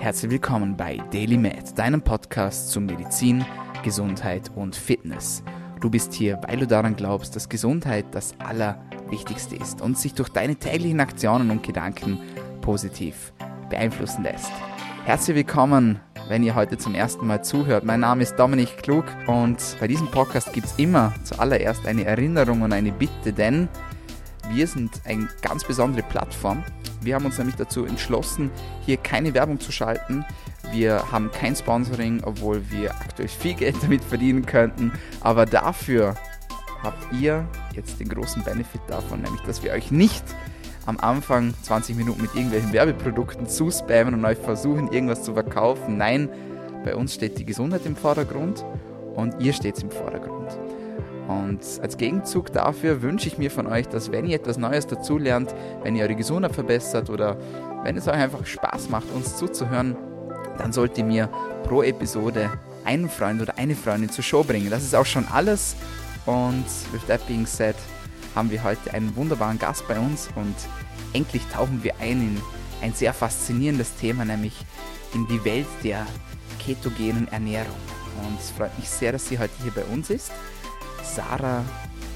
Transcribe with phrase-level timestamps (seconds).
[0.00, 3.44] Herzlich willkommen bei Daily Med, deinem Podcast zu Medizin,
[3.82, 5.42] Gesundheit und Fitness.
[5.80, 10.28] Du bist hier, weil du daran glaubst, dass Gesundheit das Allerwichtigste ist und sich durch
[10.28, 12.20] deine täglichen Aktionen und Gedanken
[12.60, 13.32] positiv
[13.70, 14.52] beeinflussen lässt.
[15.04, 17.84] Herzlich willkommen, wenn ihr heute zum ersten Mal zuhört.
[17.84, 22.62] Mein Name ist Dominik Klug und bei diesem Podcast gibt es immer zuallererst eine Erinnerung
[22.62, 23.68] und eine Bitte, denn
[24.52, 26.62] wir sind eine ganz besondere Plattform.
[27.00, 28.50] Wir haben uns nämlich dazu entschlossen,
[28.84, 30.24] hier keine Werbung zu schalten.
[30.72, 34.92] Wir haben kein Sponsoring, obwohl wir aktuell viel Geld damit verdienen könnten.
[35.20, 36.14] Aber dafür
[36.82, 40.24] habt ihr jetzt den großen Benefit davon, nämlich dass wir euch nicht
[40.86, 45.98] am Anfang 20 Minuten mit irgendwelchen Werbeprodukten zuspammen und euch versuchen, irgendwas zu verkaufen.
[45.98, 46.30] Nein,
[46.84, 48.64] bei uns steht die Gesundheit im Vordergrund
[49.14, 50.37] und ihr steht im Vordergrund.
[51.28, 55.54] Und als Gegenzug dafür wünsche ich mir von euch, dass wenn ihr etwas Neues dazulernt,
[55.82, 57.36] wenn ihr eure Gesundheit verbessert oder
[57.84, 59.94] wenn es euch einfach Spaß macht, uns zuzuhören,
[60.56, 61.28] dann sollt ihr mir
[61.64, 62.50] pro Episode
[62.84, 64.70] einen Freund oder eine Freundin zur Show bringen.
[64.70, 65.76] Das ist auch schon alles.
[66.24, 67.76] Und with that being said,
[68.34, 70.54] haben wir heute einen wunderbaren Gast bei uns und
[71.12, 72.42] endlich tauchen wir ein in
[72.80, 74.54] ein sehr faszinierendes Thema, nämlich
[75.14, 76.06] in die Welt der
[76.58, 77.76] ketogenen Ernährung.
[78.26, 80.32] Und es freut mich sehr, dass sie heute hier bei uns ist.
[81.02, 81.64] Sarah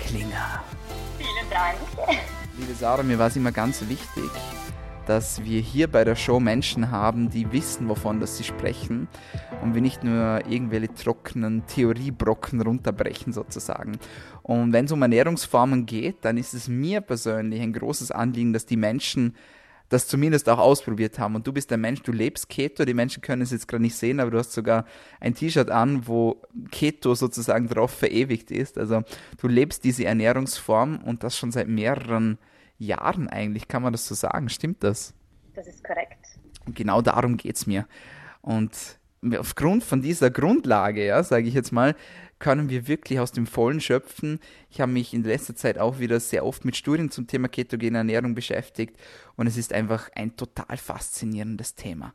[0.01, 0.63] Klinger.
[1.19, 1.77] Vielen Dank.
[2.59, 4.31] Liebe Sarah, mir war es immer ganz wichtig,
[5.07, 9.09] dass wir hier bei der Show Menschen haben, die wissen, wovon das sie sprechen
[9.63, 13.99] und wir nicht nur irgendwelche trockenen Theoriebrocken runterbrechen sozusagen.
[14.43, 18.67] Und wenn es um Ernährungsformen geht, dann ist es mir persönlich ein großes Anliegen, dass
[18.67, 19.35] die Menschen
[19.93, 21.35] das zumindest auch ausprobiert haben.
[21.35, 23.95] Und du bist ein Mensch, du lebst Keto, die Menschen können es jetzt gerade nicht
[23.95, 24.87] sehen, aber du hast sogar
[25.21, 26.41] ein T-Shirt an, wo
[26.71, 28.79] Keto sozusagen drauf verewigt ist.
[28.79, 29.03] Also
[29.39, 32.39] du lebst diese Ernährungsform und das schon seit mehreren
[32.79, 34.49] Jahren eigentlich, kann man das so sagen.
[34.49, 35.13] Stimmt das?
[35.55, 36.27] Das ist korrekt.
[36.65, 37.87] Und genau darum geht es mir.
[38.41, 38.99] Und
[39.39, 41.95] aufgrund von dieser Grundlage, ja, sage ich jetzt mal,
[42.39, 44.41] können wir wirklich aus dem Vollen schöpfen.
[44.69, 47.99] Ich habe mich in letzter Zeit auch wieder sehr oft mit Studien zum Thema ketogene
[47.99, 48.97] Ernährung beschäftigt
[49.37, 52.15] und es ist einfach ein total faszinierendes Thema.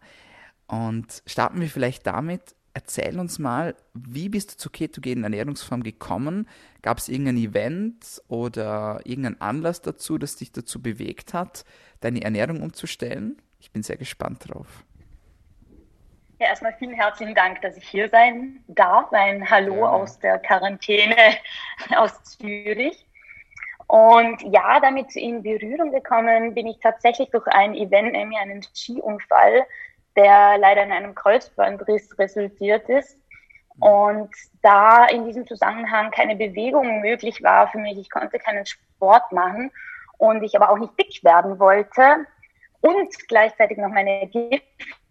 [0.67, 2.41] Und starten wir vielleicht damit,
[2.73, 6.45] erzähl uns mal, wie bist du zur ketogenen Ernährungsform gekommen?
[6.81, 11.63] Gab es irgendein Event oder irgendeinen Anlass dazu, das dich dazu bewegt hat,
[12.01, 13.37] deine Ernährung umzustellen?
[13.61, 14.83] Ich bin sehr gespannt drauf.
[16.39, 19.11] Ja, erstmal vielen herzlichen Dank, dass ich hier sein darf.
[19.11, 19.89] Ein Hallo ja.
[19.89, 21.15] aus der Quarantäne
[21.95, 23.07] aus Zürich.
[23.87, 29.65] Und ja, damit in Berührung gekommen bin ich tatsächlich durch ein Event, nämlich einen Skiunfall,
[30.15, 33.17] der leider in einem Kreuzbandriss resultiert ist.
[33.79, 34.29] Und
[34.61, 39.71] da in diesem Zusammenhang keine Bewegung möglich war für mich, ich konnte keinen Sport machen
[40.19, 42.27] und ich aber auch nicht dick werden wollte
[42.81, 44.61] und gleichzeitig noch meine Gifte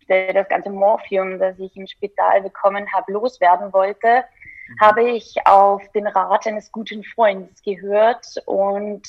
[0.09, 4.25] das ganze Morphium, das ich im Spital bekommen habe, loswerden wollte,
[4.69, 4.81] mhm.
[4.81, 9.07] habe ich auf den Rat eines guten Freundes gehört und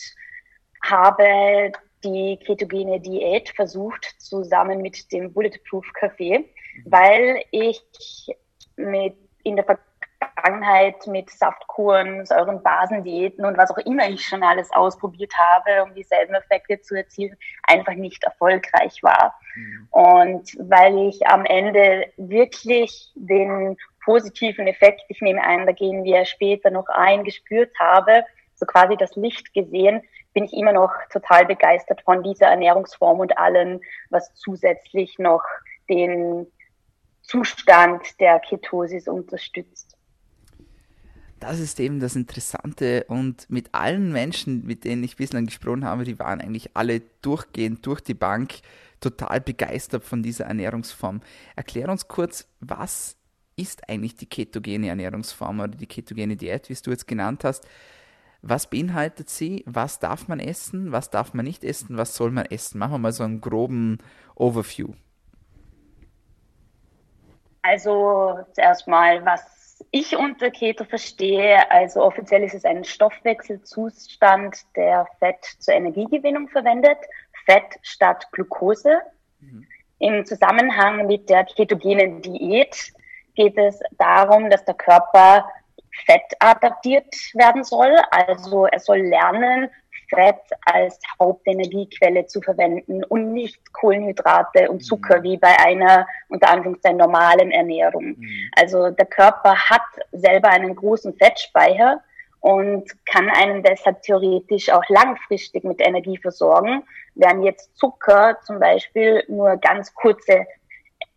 [0.83, 1.71] habe
[2.03, 6.45] die ketogene Diät versucht, zusammen mit dem Bulletproof Café, mhm.
[6.85, 7.81] weil ich
[8.75, 9.63] mit in der
[10.37, 16.35] Vergangenheit mit Saftkuren, Säurenbasendiäten und was auch immer ich schon alles ausprobiert habe, um dieselben
[16.35, 19.33] Effekte zu erzielen, einfach nicht erfolgreich war.
[19.55, 19.87] Mhm.
[19.89, 26.23] Und weil ich am Ende wirklich den positiven Effekt, ich nehme ein, da gehen wir
[26.25, 28.23] später noch ein, gespürt habe,
[28.55, 30.01] so quasi das Licht gesehen,
[30.33, 33.81] bin ich immer noch total begeistert von dieser Ernährungsform und allem,
[34.11, 35.43] was zusätzlich noch
[35.89, 36.45] den
[37.23, 39.86] Zustand der Ketosis unterstützt
[41.39, 46.03] das ist eben das Interessante und mit allen Menschen, mit denen ich bislang gesprochen habe,
[46.03, 48.55] die waren eigentlich alle durchgehend durch die Bank
[48.99, 51.21] total begeistert von dieser Ernährungsform.
[51.55, 53.17] Erklär uns kurz, was
[53.55, 57.67] ist eigentlich die ketogene Ernährungsform oder die ketogene Diät, wie du jetzt genannt hast?
[58.41, 59.63] Was beinhaltet sie?
[59.65, 60.91] Was darf man essen?
[60.91, 61.97] Was darf man nicht essen?
[61.97, 62.77] Was soll man essen?
[62.79, 63.97] Machen wir mal so einen groben
[64.35, 64.93] Overview.
[67.63, 69.56] Also zuerst mal, was
[69.91, 76.97] ich unter Keto verstehe, also offiziell ist es ein Stoffwechselzustand, der Fett zur Energiegewinnung verwendet,
[77.45, 79.01] Fett statt Glucose.
[79.39, 79.67] Mhm.
[79.99, 82.93] Im Zusammenhang mit der ketogenen Diät
[83.35, 85.49] geht es darum, dass der Körper
[86.05, 87.95] Fett adaptiert werden soll.
[88.11, 89.69] Also er soll lernen,
[90.09, 95.23] Fett als Hauptenergiequelle zu verwenden und nicht Kohlenhydrate und Zucker mhm.
[95.23, 98.15] wie bei einer unter Anführungszeichen normalen Ernährung.
[98.17, 98.51] Mhm.
[98.55, 99.81] Also der Körper hat
[100.11, 102.01] selber einen großen Fettspeicher
[102.39, 106.83] und kann einen deshalb theoretisch auch langfristig mit Energie versorgen,
[107.15, 110.45] während jetzt Zucker zum Beispiel nur ganz kurze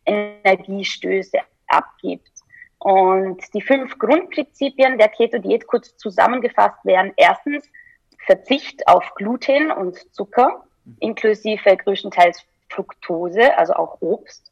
[0.06, 1.38] Energiestöße
[1.68, 2.30] abgibt.
[2.78, 7.70] Und die fünf Grundprinzipien der Keto-Diät kurz zusammengefasst wären erstens
[8.26, 10.64] Verzicht auf Gluten und Zucker,
[11.00, 14.50] inklusive größtenteils Fructose, also auch Obst.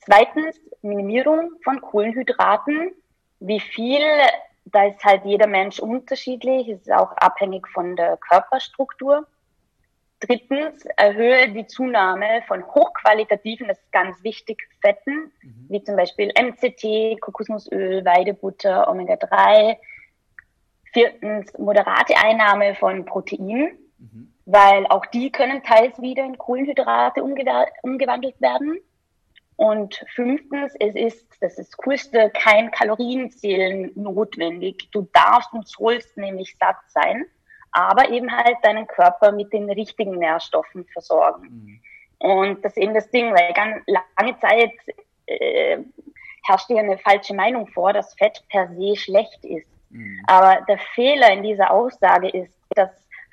[0.00, 2.92] Zweitens Minimierung von Kohlenhydraten.
[3.40, 4.02] Wie viel,
[4.64, 9.26] da ist halt jeder Mensch unterschiedlich, ist auch abhängig von der Körperstruktur.
[10.20, 15.66] Drittens, erhöhe die Zunahme von hochqualitativen, das ist ganz wichtig, Fetten, mhm.
[15.68, 19.76] wie zum Beispiel MCT, Kokosnussöl, Weidebutter, Omega-3.
[20.92, 24.32] Viertens, moderate Einnahme von Proteinen, mhm.
[24.46, 28.78] weil auch die können teils wieder in Kohlenhydrate umgewandelt werden.
[29.56, 34.88] Und fünftens, es ist, das ist das Coolste, kein Kalorienzählen notwendig.
[34.92, 37.26] Du darfst und sollst nämlich satt sein
[37.72, 41.48] aber eben halt deinen Körper mit den richtigen Nährstoffen versorgen.
[41.48, 41.80] Mhm.
[42.18, 44.72] Und das ist eben das Ding, weil ganz lange Zeit
[45.26, 45.78] äh,
[46.44, 49.70] herrscht hier eine falsche Meinung vor, dass Fett per se schlecht ist.
[49.90, 50.22] Mhm.
[50.26, 52.90] Aber der Fehler in dieser Aussage ist, dass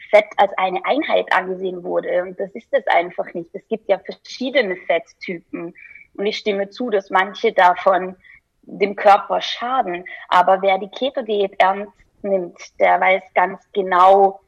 [0.10, 2.24] Fett als eine Einheit angesehen wurde.
[2.24, 3.50] Und das ist es einfach nicht.
[3.54, 5.74] Es gibt ja verschiedene Fetttypen.
[6.14, 8.16] Und ich stimme zu, dass manche davon
[8.62, 10.06] dem Körper schaden.
[10.30, 14.42] Aber wer die Keto-Diät ernst nimmt, der weiß ganz genau,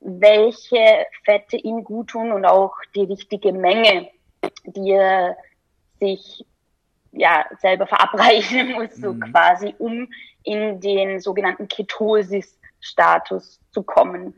[0.00, 4.08] welche Fette ihm gut tun und auch die richtige Menge,
[4.64, 5.36] die er
[5.98, 6.44] sich
[7.12, 9.32] ja selber verabreichen muss, so mhm.
[9.32, 10.08] quasi, um
[10.48, 14.34] in den sogenannten Ketosis-Status zu kommen.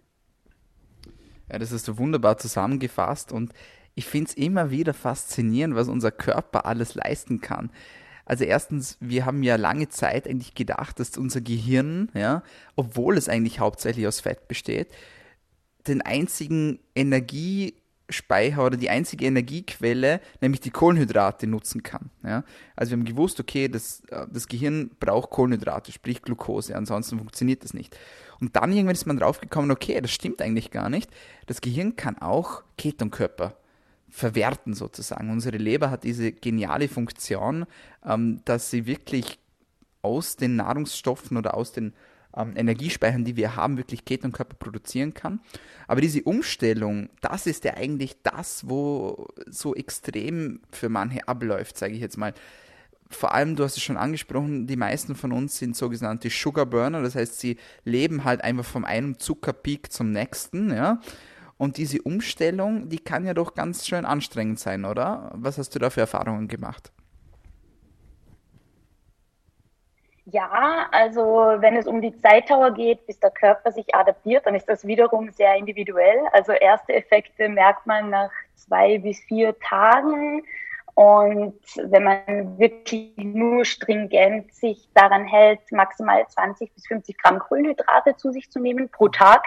[1.50, 3.52] Ja, das hast du wunderbar zusammengefasst und
[3.94, 7.70] ich finde es immer wieder faszinierend, was unser Körper alles leisten kann.
[8.24, 12.42] Also erstens, wir haben ja lange Zeit eigentlich gedacht, dass unser Gehirn, ja,
[12.76, 14.88] obwohl es eigentlich hauptsächlich aus Fett besteht,
[15.88, 16.78] den einzigen
[18.10, 22.10] Energiespeicher oder die einzige Energiequelle, nämlich die Kohlenhydrate, nutzen kann.
[22.24, 22.44] Ja?
[22.76, 27.64] Also wir haben gewusst, okay, das, äh, das Gehirn braucht Kohlenhydrate, sprich Glucose, ansonsten funktioniert
[27.64, 27.96] das nicht.
[28.40, 31.10] Und dann irgendwann ist man draufgekommen, okay, das stimmt eigentlich gar nicht.
[31.46, 33.54] Das Gehirn kann auch Ketonkörper
[34.08, 35.30] verwerten sozusagen.
[35.30, 37.66] Unsere Leber hat diese geniale Funktion,
[38.04, 39.38] ähm, dass sie wirklich
[40.02, 41.92] aus den Nahrungsstoffen oder aus den
[42.36, 45.40] ähm, Energiespeichern, die wir haben, wirklich Ketonkörper produzieren kann.
[45.86, 51.94] Aber diese Umstellung, das ist ja eigentlich das, wo so extrem für manche abläuft, sage
[51.94, 52.34] ich jetzt mal.
[53.08, 57.02] Vor allem, du hast es schon angesprochen, die meisten von uns sind sogenannte Sugar Burner,
[57.02, 61.00] das heißt, sie leben halt einfach vom einen Zuckerpeak zum nächsten, ja.
[61.56, 65.30] Und diese Umstellung, die kann ja doch ganz schön anstrengend sein, oder?
[65.34, 66.90] Was hast du da für Erfahrungen gemacht?
[70.32, 71.22] Ja, also
[71.58, 75.30] wenn es um die Zeitdauer geht, bis der Körper sich adaptiert, dann ist das wiederum
[75.30, 76.20] sehr individuell.
[76.32, 80.42] Also erste Effekte merkt man nach zwei bis vier Tagen.
[80.94, 88.16] Und wenn man wirklich nur stringent sich daran hält, maximal 20 bis 50 Gramm Kohlenhydrate
[88.16, 89.44] zu sich zu nehmen pro Tag,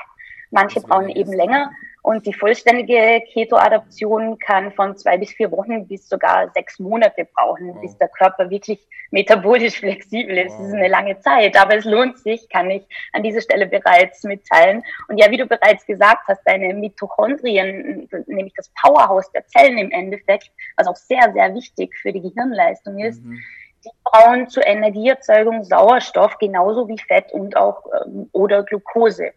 [0.54, 1.72] manche brauchen eben länger,
[2.04, 7.70] und die vollständige Keto-Adaption kann von zwei bis vier Wochen bis sogar sechs Monate brauchen,
[7.70, 7.82] wow.
[7.82, 10.52] bis der Körper wirklich metabolisch flexibel ist.
[10.52, 10.60] Wow.
[10.60, 12.84] Das ist eine lange Zeit, aber es lohnt sich, kann ich
[13.14, 14.84] an dieser Stelle bereits mitteilen.
[15.08, 19.92] Und ja, wie du bereits gesagt hast, deine Mitochondrien, nämlich das Powerhouse der Zellen im
[19.92, 23.40] Endeffekt, was auch sehr, sehr wichtig für die Gehirnleistung ist, mhm.
[23.86, 29.32] die brauchen zur Energieerzeugung Sauerstoff, genauso wie Fett und auch ähm, oder Glucose.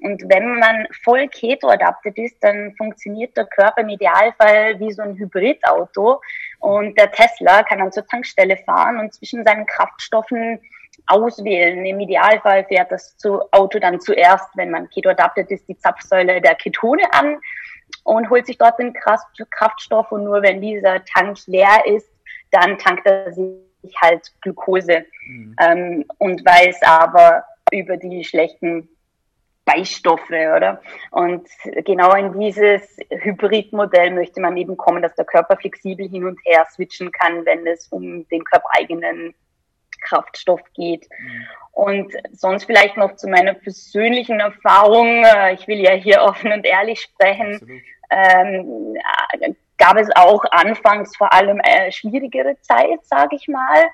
[0.00, 5.16] Und wenn man voll Keto-adaptet ist, dann funktioniert der Körper im Idealfall wie so ein
[5.16, 6.20] Hybridauto.
[6.60, 10.60] Und der Tesla kann dann zur Tankstelle fahren und zwischen seinen Kraftstoffen
[11.06, 11.84] auswählen.
[11.84, 13.16] Im Idealfall fährt das
[13.52, 17.38] Auto dann zuerst, wenn man Keto-adaptet ist, die Zapfsäule der Ketone an
[18.04, 20.10] und holt sich dort den Kraftstoff.
[20.12, 22.08] Und nur wenn dieser Tank leer ist,
[22.50, 23.46] dann tankt er sich
[24.00, 25.56] halt Glucose mhm.
[25.60, 28.88] ähm, und weiß aber über die schlechten
[29.66, 30.80] Beistoffe, oder?
[31.10, 31.48] Und
[31.84, 36.66] genau in dieses Hybridmodell möchte man eben kommen, dass der Körper flexibel hin und her
[36.70, 39.34] switchen kann, wenn es um den körpereigenen
[40.02, 41.08] Kraftstoff geht.
[41.10, 41.46] Mhm.
[41.72, 45.24] Und sonst vielleicht noch zu meiner persönlichen Erfahrung.
[45.24, 47.82] Äh, ich will ja hier offen und ehrlich sprechen.
[48.08, 48.94] Ähm,
[49.78, 53.84] gab es auch anfangs vor allem eine schwierigere Zeit, sage ich mal.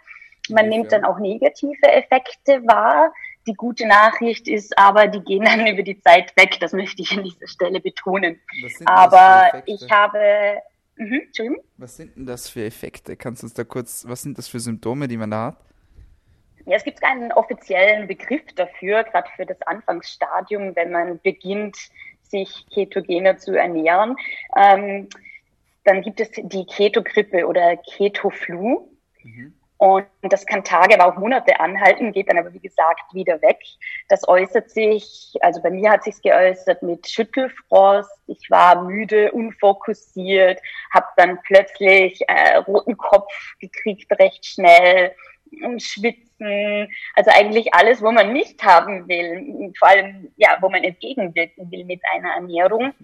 [0.51, 3.11] Man nimmt dann auch negative Effekte wahr
[3.47, 6.59] die gute Nachricht ist aber, die gehen dann über die Zeit weg.
[6.61, 8.41] Das möchte ich an dieser Stelle betonen.
[8.85, 10.63] Aber ich habe.
[10.97, 11.23] Mhm,
[11.79, 13.17] was sind denn das für Effekte?
[13.17, 15.57] Kannst du uns da kurz, was sind das für Symptome, die man da hat?
[16.67, 21.77] Ja, es gibt keinen offiziellen Begriff dafür, gerade für das Anfangsstadium, wenn man beginnt,
[22.23, 24.17] sich ketogener zu ernähren.
[24.57, 25.09] Ähm,
[25.85, 28.89] dann gibt es die Keto-Grippe oder Keto-Flu.
[29.23, 29.55] Mhm.
[29.83, 33.59] Und das kann Tage, aber auch Monate anhalten, geht dann aber wie gesagt wieder weg.
[34.09, 38.09] Das äußert sich, also bei mir hat sich geäußert mit Schüttelfrost.
[38.29, 40.61] Ich war müde, unfokussiert,
[40.95, 45.17] habe dann plötzlich äh, roten Kopf gekriegt recht schnell,
[45.79, 51.73] Schwitzen, also eigentlich alles, wo man nicht haben will, vor allem ja, wo man entgegenwirken
[51.73, 52.95] will mit einer Ernährung.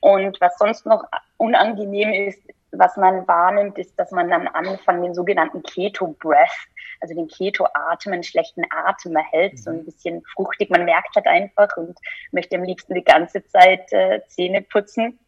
[0.00, 1.02] Und was sonst noch
[1.36, 6.68] unangenehm ist, was man wahrnimmt, ist, dass man am Anfang den sogenannten Keto-Breath,
[7.00, 9.84] also den Keto-Atem, einen schlechten Atem erhält, so ein mhm.
[9.84, 10.70] bisschen fruchtig.
[10.70, 11.98] Man merkt halt einfach und
[12.32, 15.18] möchte am liebsten die ganze Zeit äh, Zähne putzen.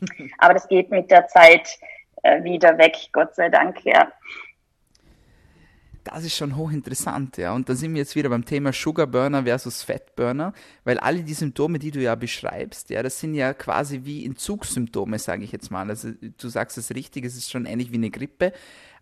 [0.38, 1.78] Aber das geht mit der Zeit
[2.22, 4.10] äh, wieder weg, Gott sei Dank, ja
[6.06, 7.52] das ist schon hochinteressant, ja.
[7.52, 10.52] Und da sind wir jetzt wieder beim Thema Sugar Burner versus Fat Burner,
[10.84, 15.18] weil alle die Symptome, die du ja beschreibst, ja, das sind ja quasi wie Entzugssymptome,
[15.18, 15.88] sage ich jetzt mal.
[15.88, 18.52] Also du sagst es richtig, es ist schon ähnlich wie eine Grippe,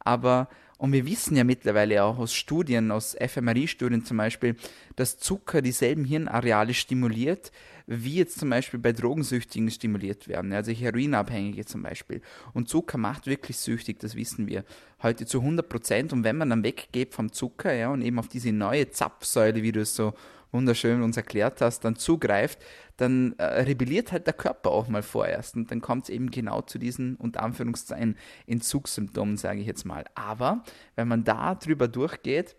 [0.00, 4.56] aber und wir wissen ja mittlerweile auch aus Studien, aus fMRI-Studien zum Beispiel,
[4.96, 7.52] dass Zucker dieselben Hirnareale stimuliert,
[7.86, 12.22] wie jetzt zum Beispiel bei Drogensüchtigen stimuliert werden, also Heroinabhängige zum Beispiel.
[12.54, 14.64] Und Zucker macht wirklich süchtig, das wissen wir
[15.02, 16.12] heute zu 100 Prozent.
[16.12, 19.72] Und wenn man dann weggeht vom Zucker ja, und eben auf diese neue Zapfsäule, wie
[19.72, 20.14] du es so
[20.54, 22.58] wunderschön uns erklärt hast, dann zugreift,
[22.96, 25.56] dann äh, rebelliert halt der Körper auch mal vorerst.
[25.56, 30.04] Und dann kommt es eben genau zu diesen, unter Anführungszeichen, Entzugssymptomen, sage ich jetzt mal.
[30.14, 30.62] Aber
[30.94, 32.56] wenn man da drüber durchgeht,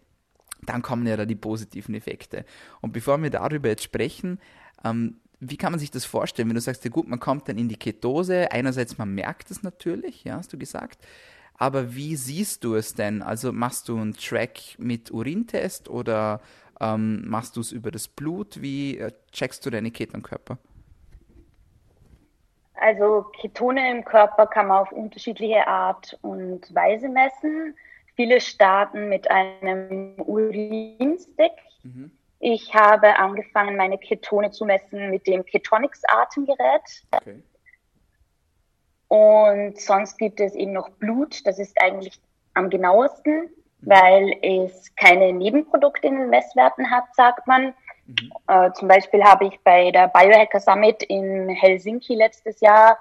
[0.66, 2.46] dann kommen ja da die positiven Effekte.
[2.82, 4.40] Und bevor wir darüber jetzt sprechen,
[4.84, 7.58] ähm, wie kann man sich das vorstellen, wenn du sagst, ja gut, man kommt dann
[7.58, 11.06] in die Ketose, einerseits man merkt es natürlich, ja, hast du gesagt,
[11.58, 13.22] aber wie siehst du es denn?
[13.22, 16.42] Also machst du einen Track mit Urintest oder
[16.80, 18.62] ähm, machst du es über das Blut?
[18.62, 20.58] Wie äh, checkst du deine Ketonkörper?
[22.76, 27.76] Also Ketone im Körper kann man auf unterschiedliche Art und Weise messen.
[28.16, 31.52] Viele starten mit einem Urinstick.
[31.84, 32.12] Mhm.
[32.40, 37.04] Ich habe angefangen, meine Ketone zu messen mit dem Ketonix-Atemgerät.
[37.12, 37.42] Okay.
[39.08, 41.46] Und sonst gibt es eben noch Blut.
[41.46, 42.20] Das ist eigentlich
[42.54, 43.50] am genauesten.
[43.86, 47.74] Weil es keine Nebenprodukte in den Messwerten hat, sagt man.
[48.06, 48.32] Mhm.
[48.48, 52.98] Äh, zum Beispiel habe ich bei der Biohacker Summit in Helsinki letztes Jahr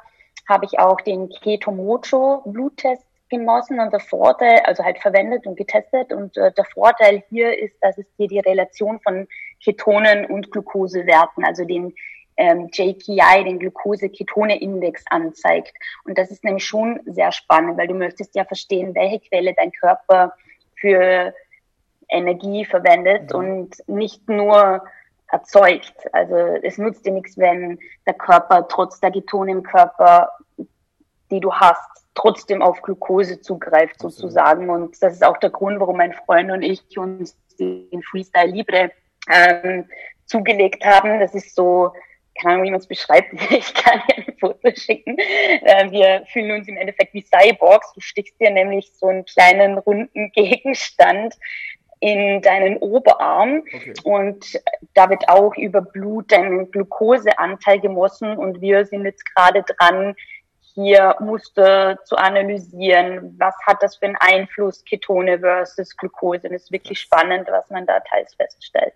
[0.48, 6.12] habe ich auch den Ketomocho Bluttest genossen und der Vorteil, also halt verwendet und getestet.
[6.12, 9.26] Und äh, der Vorteil hier ist, dass es dir die Relation von
[9.62, 11.94] Ketonen und Glukosewerten, also den
[12.36, 15.72] ähm, JKI, den Glucose-Ketone-Index anzeigt.
[16.04, 19.72] Und das ist nämlich schon sehr spannend, weil du möchtest ja verstehen, welche Quelle dein
[19.72, 20.34] Körper
[20.84, 21.32] für
[22.10, 23.38] Energie verwendet mhm.
[23.38, 24.84] und nicht nur
[25.30, 25.94] erzeugt.
[26.12, 30.28] Also es nutzt dir nichts, wenn der Körper trotz der Ketone im Körper,
[31.30, 34.68] die du hast, trotzdem auf Glucose zugreift sozusagen.
[34.68, 38.92] Und das ist auch der Grund, warum mein Freund und ich uns den Freestyle Libre
[39.30, 39.88] ähm,
[40.26, 41.18] zugelegt haben.
[41.18, 41.92] Das ist so,
[42.40, 43.32] keine Ahnung, wie man es beschreibt.
[43.50, 45.16] Ich kann dir ein Foto schicken.
[45.18, 47.92] Äh, wir fühlen uns im Endeffekt wie Cyborgs.
[47.94, 51.34] Du stickst dir nämlich so einen kleinen runden Gegenstand
[52.00, 53.94] in deinen Oberarm okay.
[54.04, 54.60] und
[54.92, 60.14] da wird auch über Blut dein Glukoseanteil gemessen und wir sind jetzt gerade dran,
[60.74, 63.34] hier Muster zu analysieren.
[63.38, 66.46] Was hat das für einen Einfluss, Ketone versus Glucose?
[66.46, 68.92] Und es ist wirklich spannend, was man da teils feststellt.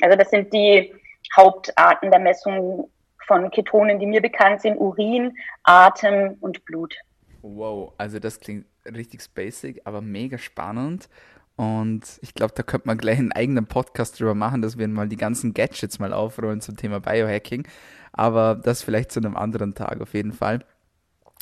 [0.00, 0.94] Also das sind die
[1.34, 2.90] Hauptarten der Messung
[3.26, 4.76] von Ketonen, die mir bekannt sind.
[4.76, 6.94] Urin, Atem und Blut.
[7.42, 11.08] Wow, also das klingt richtig basic, aber mega spannend.
[11.56, 15.08] Und ich glaube, da könnte man gleich einen eigenen Podcast drüber machen, dass wir mal
[15.08, 17.66] die ganzen Gadgets mal aufrollen zum Thema Biohacking.
[18.12, 20.60] Aber das vielleicht zu einem anderen Tag auf jeden Fall.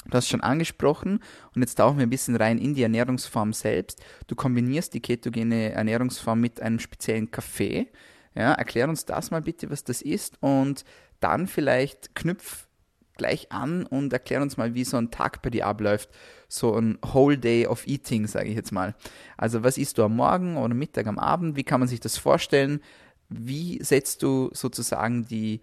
[0.07, 1.21] Du hast schon angesprochen
[1.55, 4.05] und jetzt tauchen wir ein bisschen rein in die Ernährungsform selbst.
[4.27, 7.89] Du kombinierst die ketogene Ernährungsform mit einem speziellen Kaffee.
[8.35, 10.85] Ja, erklär uns das mal bitte, was das ist und
[11.21, 12.67] dann vielleicht knüpf
[13.17, 16.11] gleich an und erklär uns mal, wie so ein Tag bei dir abläuft.
[16.49, 18.95] So ein Whole Day of Eating, sage ich jetzt mal.
[19.37, 21.57] Also was isst du am Morgen oder Mittag, am Abend?
[21.57, 22.81] Wie kann man sich das vorstellen?
[23.29, 25.63] Wie setzt du sozusagen die,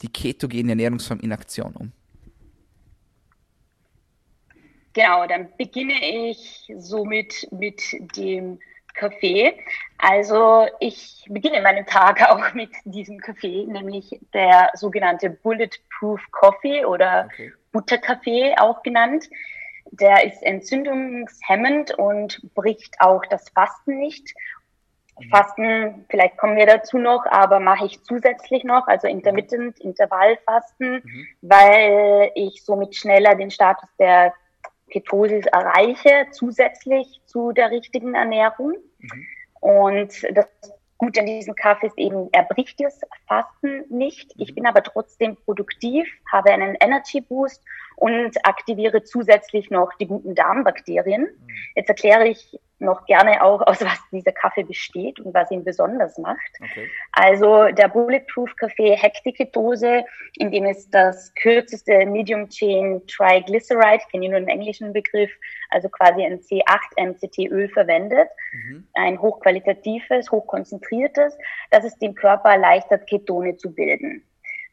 [0.00, 1.92] die ketogene Ernährungsform in Aktion um?
[4.94, 7.80] Genau, dann beginne ich somit mit
[8.16, 8.58] dem
[8.94, 9.54] Kaffee.
[9.98, 17.28] Also ich beginne meinen Tag auch mit diesem Kaffee, nämlich der sogenannte Bulletproof Coffee oder
[17.32, 17.52] okay.
[17.72, 19.28] Butterkaffee auch genannt.
[19.90, 24.34] Der ist entzündungshemmend und bricht auch das Fasten nicht.
[25.18, 25.28] Mhm.
[25.30, 31.26] Fasten, vielleicht kommen wir dazu noch, aber mache ich zusätzlich noch, also intermittent, Intervallfasten, mhm.
[31.42, 34.32] weil ich somit schneller den Status der
[34.92, 38.74] Ketosis erreiche, zusätzlich zu der richtigen Ernährung.
[38.98, 39.26] Mhm.
[39.60, 40.46] Und das
[40.98, 44.32] Gute an diesem Kaffee ist eben, er bricht das Fasten nicht.
[44.36, 44.54] Ich mhm.
[44.54, 47.64] bin aber trotzdem produktiv, habe einen Energy Boost
[47.96, 51.22] und aktiviere zusätzlich noch die guten Darmbakterien.
[51.22, 51.48] Mhm.
[51.74, 56.18] Jetzt erkläre ich noch gerne auch, aus was dieser Kaffee besteht und was ihn besonders
[56.18, 56.40] macht.
[56.60, 56.88] Okay.
[57.12, 60.04] Also der Bulletproof Kaffee hackt die Ketose,
[60.36, 65.30] indem es das kürzeste Medium Chain Triglyceride, ich kenne nur den englischen Begriff,
[65.70, 68.28] also quasi ein C8-MCT-Öl verwendet.
[68.52, 68.86] Mhm.
[68.94, 71.36] Ein hochqualitatives, hochkonzentriertes,
[71.70, 74.24] das es dem Körper erleichtert, Ketone zu bilden.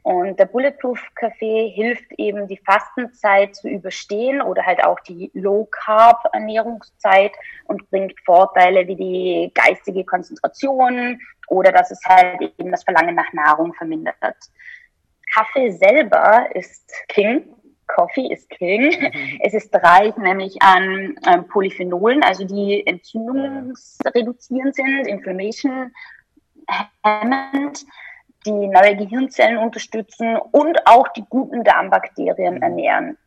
[0.03, 5.68] Und der Bulletproof Kaffee hilft eben, die Fastenzeit zu überstehen oder halt auch die Low
[5.72, 7.34] Carb Ernährungszeit
[7.65, 13.32] und bringt Vorteile wie die geistige Konzentration oder dass es halt eben das Verlangen nach
[13.34, 14.15] Nahrung vermindert.
[15.34, 17.44] Kaffee selber ist King.
[17.88, 18.91] Coffee ist King.
[19.00, 19.39] Mhm.
[19.41, 25.91] Es ist reich nämlich an ähm, Polyphenolen, also die entzündungsreduzierend sind, inflammation
[27.03, 27.86] hemmend
[28.46, 32.62] die neue Gehirnzellen unterstützen und auch die guten Darmbakterien mhm.
[32.62, 33.17] ernähren.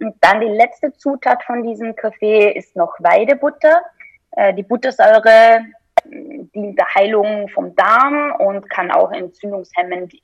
[0.00, 3.82] Und dann die letzte Zutat von diesem Kaffee ist noch Weidebutter.
[4.32, 5.60] Äh, die Buttersäure
[6.10, 10.14] äh, dient der Heilung vom Darm und kann auch entzündungshemmend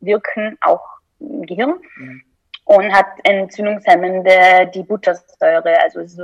[0.00, 0.86] wirken, auch
[1.18, 1.74] im Gehirn.
[1.96, 2.22] Mhm.
[2.64, 6.22] Und hat entzündungshemmende die Buttersäure, also so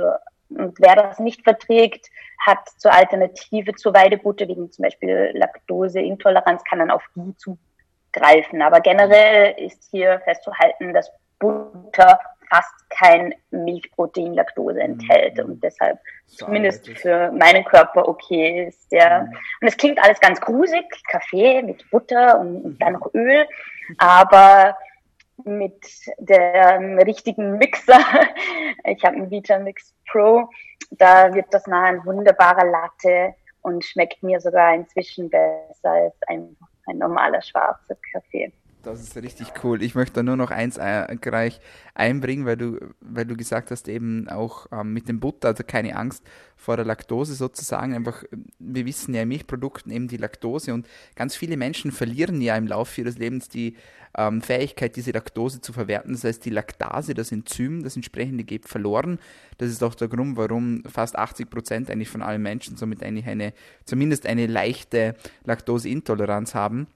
[0.49, 2.09] und wer das nicht verträgt,
[2.39, 8.61] hat zur Alternative zur Weidebutter, wegen zum Beispiel Laktoseintoleranz, kann dann auf die zugreifen.
[8.61, 15.51] Aber generell ist hier festzuhalten, dass Butter fast kein Milchprotein Laktose enthält mhm.
[15.51, 18.91] und deshalb so zumindest für meinen Körper okay ist.
[18.91, 19.37] Der, mhm.
[19.61, 23.45] Und es klingt alles ganz grusig, Kaffee mit Butter und, und dann noch Öl,
[23.97, 24.77] aber
[25.43, 25.85] mit
[26.17, 27.99] dem richtigen Mixer.
[28.85, 30.49] Ich habe einen Vitamix Pro.
[30.91, 36.55] Da wird das nachher ein wunderbarer Latte und schmeckt mir sogar inzwischen besser als ein,
[36.85, 38.51] ein normaler schwarzer Kaffee.
[38.87, 39.83] Das ist richtig cool.
[39.83, 41.59] Ich möchte da nur noch eins äh, gleich
[41.93, 45.97] einbringen, weil du, weil du gesagt hast, eben auch ähm, mit dem Butter, also keine
[45.97, 46.23] Angst
[46.55, 47.93] vor der Laktose sozusagen.
[47.93, 48.23] Einfach,
[48.59, 53.01] wir wissen ja Milchprodukten eben die Laktose und ganz viele Menschen verlieren ja im Laufe
[53.01, 53.75] ihres Lebens die
[54.17, 56.13] ähm, Fähigkeit, diese Laktose zu verwerten.
[56.13, 59.19] Das heißt, die Laktase, das Enzym, das entsprechende geht verloren.
[59.57, 63.27] Das ist auch der Grund, warum fast 80 Prozent eigentlich von allen Menschen somit eigentlich
[63.27, 63.51] eine,
[63.83, 66.87] zumindest eine leichte Laktoseintoleranz haben.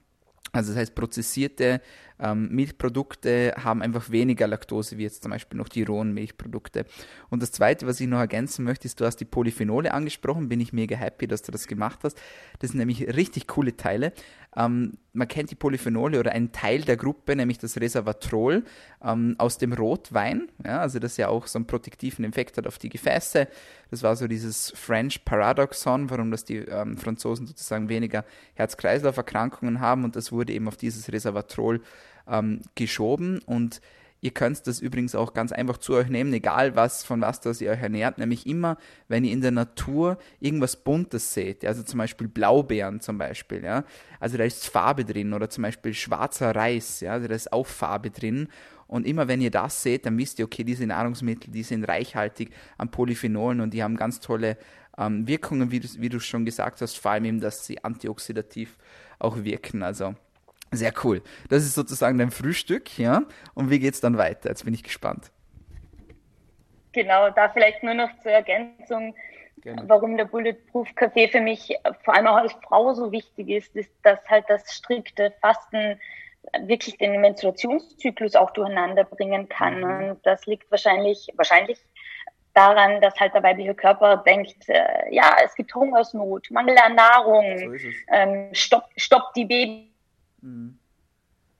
[0.52, 1.80] Also das heißt, prozessierte
[2.22, 6.86] ähm, Milchprodukte haben einfach weniger Laktose wie jetzt zum Beispiel noch die rohen Milchprodukte.
[7.28, 10.60] Und das Zweite, was ich noch ergänzen möchte, ist, du hast die Polyphenole angesprochen, bin
[10.60, 12.16] ich mega happy, dass du das gemacht hast.
[12.60, 14.12] Das sind nämlich richtig coole Teile.
[14.54, 18.64] Ähm, man kennt die Polyphenole oder einen Teil der Gruppe, nämlich das Resveratrol
[19.02, 20.48] ähm, aus dem Rotwein.
[20.64, 23.48] Ja, also das ja auch so einen protektiven Effekt hat auf die Gefäße.
[23.90, 30.04] Das war so dieses French Paradoxon, warum das die ähm, Franzosen sozusagen weniger Herz-Kreislauf-Erkrankungen haben
[30.04, 31.80] und das wurde eben auf dieses Resveratrol
[32.28, 33.80] ähm, geschoben und
[34.24, 37.60] Ihr könnt das übrigens auch ganz einfach zu euch nehmen, egal was, von was das
[37.60, 38.18] ihr euch ernährt.
[38.18, 43.18] Nämlich immer, wenn ihr in der Natur irgendwas Buntes seht, also zum Beispiel Blaubeeren zum
[43.18, 43.82] Beispiel, ja.
[44.20, 47.66] Also da ist Farbe drin oder zum Beispiel schwarzer Reis, ja, also da ist auch
[47.66, 48.46] Farbe drin.
[48.86, 52.52] Und immer wenn ihr das seht, dann wisst ihr, okay, diese Nahrungsmittel, die sind reichhaltig
[52.78, 54.56] an Polyphenolen und die haben ganz tolle
[54.98, 58.78] ähm, Wirkungen, wie du, wie du schon gesagt hast, vor allem eben, dass sie antioxidativ
[59.18, 59.82] auch wirken.
[59.82, 60.14] Also
[60.72, 61.22] sehr cool.
[61.48, 63.22] Das ist sozusagen dein Frühstück, ja.
[63.54, 64.48] Und wie geht's dann weiter?
[64.48, 65.30] Jetzt bin ich gespannt.
[66.92, 69.14] Genau, da vielleicht nur noch zur Ergänzung,
[69.62, 69.84] Gerne.
[69.86, 73.90] warum der Bulletproof Kaffee für mich vor allem auch als Frau so wichtig ist, ist,
[74.02, 75.98] dass halt das strikte Fasten
[76.60, 79.80] wirklich den Menstruationszyklus auch durcheinander bringen kann.
[79.80, 80.10] Mhm.
[80.10, 81.78] Und das liegt wahrscheinlich, wahrscheinlich
[82.54, 87.58] daran, dass halt der weibliche Körper denkt, äh, ja, es gibt Hungersnot, Mangel an Nahrung,
[87.58, 89.91] so ähm, stopp, stopp die Baby
[90.42, 90.78] Mhm.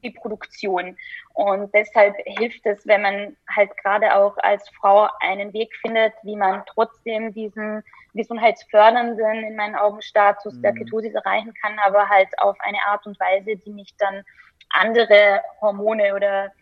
[0.02, 0.96] die Produktion.
[1.34, 6.36] Und deshalb hilft es, wenn man halt gerade auch als Frau einen Weg findet, wie
[6.36, 7.82] man trotzdem diesen
[8.14, 10.62] gesundheitsfördernden, in meinen Augen, Status mhm.
[10.62, 14.24] der Ketosis erreichen kann, aber halt auf eine Art und Weise, die nicht dann
[14.70, 16.52] andere Hormone oder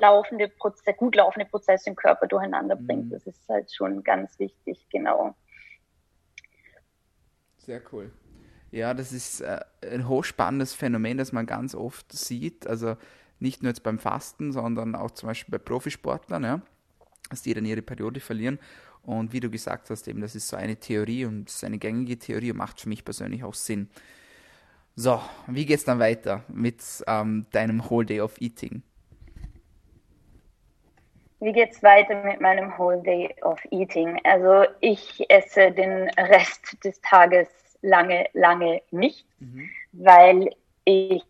[0.00, 3.06] laufende Prozesse, gut laufende Prozesse im Körper durcheinander bringt.
[3.06, 3.10] Mhm.
[3.10, 5.34] Das ist halt schon ganz wichtig, genau.
[7.58, 8.10] Sehr cool.
[8.70, 12.66] Ja, das ist äh, ein hochspannendes Phänomen, das man ganz oft sieht.
[12.66, 12.96] Also
[13.40, 16.60] nicht nur jetzt beim Fasten, sondern auch zum Beispiel bei Profisportlern, ja,
[17.30, 18.58] dass die dann ihre Periode verlieren.
[19.02, 22.18] Und wie du gesagt hast, eben, das ist so eine Theorie und ist eine gängige
[22.18, 23.88] Theorie und macht für mich persönlich auch Sinn.
[24.96, 28.82] So, wie geht es dann weiter mit ähm, deinem Whole Day of Eating?
[31.40, 34.20] Wie geht's weiter mit meinem Whole Day of Eating?
[34.24, 37.46] Also ich esse den Rest des Tages
[37.82, 39.70] lange, lange nicht, mhm.
[39.92, 40.50] weil
[40.84, 41.22] ich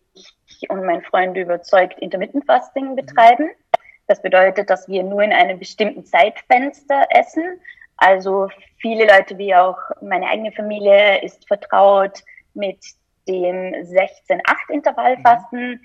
[0.67, 2.95] und mein Freund überzeugt Intermittent Fasting mhm.
[2.95, 3.45] betreiben.
[3.45, 3.79] Mhm.
[4.07, 7.59] Das bedeutet, dass wir nur in einem bestimmten Zeitfenster essen.
[7.97, 12.79] Also viele Leute, wie auch meine eigene Familie, ist vertraut mit
[13.27, 15.71] dem 16-8-Intervallfasten.
[15.71, 15.79] Mhm.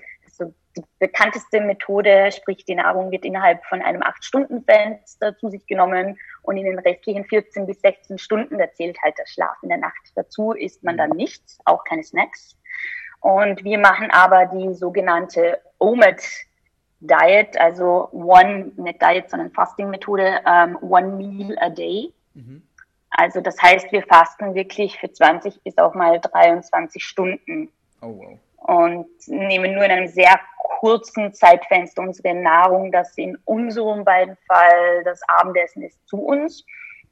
[0.77, 6.57] Die bekannteste Methode, sprich die Nahrung wird innerhalb von einem 8-Stunden-Fenster zu sich genommen und
[6.57, 10.11] in den restlichen 14 bis 16 Stunden, da zählt halt der Schlaf in der Nacht
[10.15, 12.57] dazu, isst man dann nichts, auch keine Snacks.
[13.21, 16.21] Und wir machen aber die sogenannte OMED
[16.99, 22.13] Diet, also One, nicht Diet, sondern Fasting-Methode, um, One Meal a Day.
[22.33, 22.63] Mhm.
[23.09, 27.69] Also das heißt, wir fasten wirklich für 20 bis auch mal 23 Stunden.
[28.01, 28.39] Oh, wow.
[28.67, 30.39] Und nehmen nur in einem sehr
[30.79, 36.65] kurzen Zeitfenster unsere Nahrung, das in unserem beiden Fall das Abendessen ist, zu uns.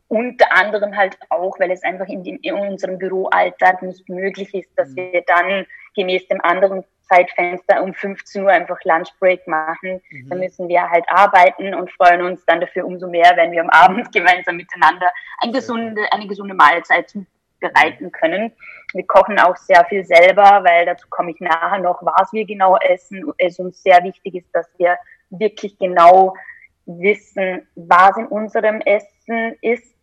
[0.07, 4.69] Unter anderem halt auch, weil es einfach in, dem, in unserem Büroalltag nicht möglich ist,
[4.75, 4.95] dass mhm.
[4.95, 10.01] wir dann gemäß dem anderen Zeitfenster um 15 Uhr einfach Lunchbreak machen.
[10.09, 10.29] Mhm.
[10.29, 13.69] Dann müssen wir halt arbeiten und freuen uns dann dafür umso mehr, wenn wir am
[13.69, 15.09] Abend gemeinsam miteinander
[15.41, 17.13] eine gesunde, eine gesunde Mahlzeit
[17.63, 18.51] zubereiten können.
[18.93, 22.77] Wir kochen auch sehr viel selber, weil dazu komme ich nachher noch, was wir genau
[22.77, 23.31] essen.
[23.37, 24.97] Es uns sehr wichtig ist, dass wir
[25.29, 26.35] wirklich genau
[26.85, 29.95] wissen, was in unserem Essen ist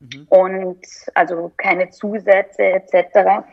[0.00, 0.26] mhm.
[0.28, 3.44] und also keine Zusätze etc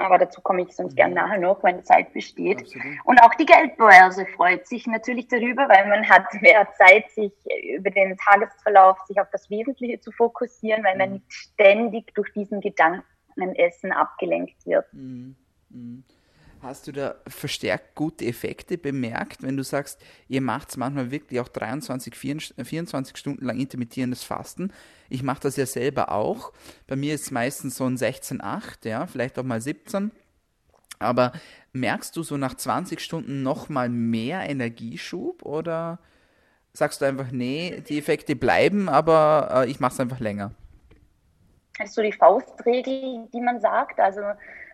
[0.00, 0.96] aber dazu komme ich sonst mhm.
[0.96, 2.60] gern nachher noch, wenn Zeit besteht.
[2.60, 2.98] Absolut.
[3.04, 7.32] Und auch die Geldbörse freut sich natürlich darüber, weil man hat mehr Zeit, sich
[7.76, 11.14] über den Tagesverlauf sich auf das Wesentliche zu fokussieren, weil man mhm.
[11.16, 14.86] nicht ständig durch diesen Gedankenessen abgelenkt wird.
[14.92, 15.36] Mhm.
[16.62, 21.40] Hast du da verstärkt gute Effekte bemerkt, wenn du sagst, ihr macht es manchmal wirklich
[21.40, 24.70] auch 23, 24 Stunden lang intermittierendes Fasten?
[25.08, 26.52] Ich mache das ja selber auch.
[26.86, 30.10] Bei mir ist es meistens so ein 16,8, ja, vielleicht auch mal 17.
[30.98, 31.32] Aber
[31.72, 35.98] merkst du so nach 20 Stunden nochmal mehr Energieschub oder
[36.74, 40.52] sagst du einfach, nee, die Effekte bleiben, aber äh, ich mache es einfach länger?
[41.78, 43.98] Hast du die Faustregel, die man sagt?
[43.98, 44.20] Also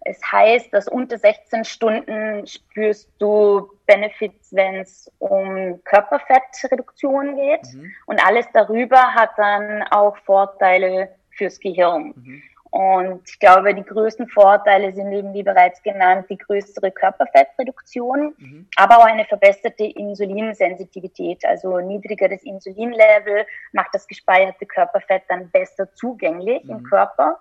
[0.07, 7.75] es heißt, dass unter 16 Stunden spürst du Benefits, wenn es um Körperfettreduktion geht.
[7.75, 7.92] Mhm.
[8.07, 12.14] Und alles darüber hat dann auch Vorteile fürs Gehirn.
[12.16, 12.42] Mhm.
[12.71, 18.69] Und ich glaube, die größten Vorteile sind eben, wie bereits genannt, die größere Körperfettreduktion, mhm.
[18.77, 21.42] aber auch eine verbesserte Insulinsensitivität.
[21.47, 26.83] Also niedrigeres Insulinlevel macht das gespeicherte Körperfett dann besser zugänglich im mhm.
[26.83, 27.40] Körper.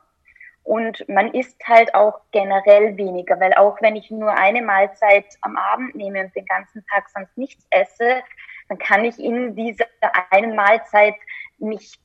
[0.65, 5.58] Und man isst halt auch generell weniger, weil auch wenn ich nur eine Mahlzeit am
[5.58, 8.23] Abend nehme und den ganzen Tag sonst nichts esse,
[8.67, 9.86] dann kann ich in dieser
[10.32, 11.13] einen Mahlzeit
[11.60, 12.01] nicht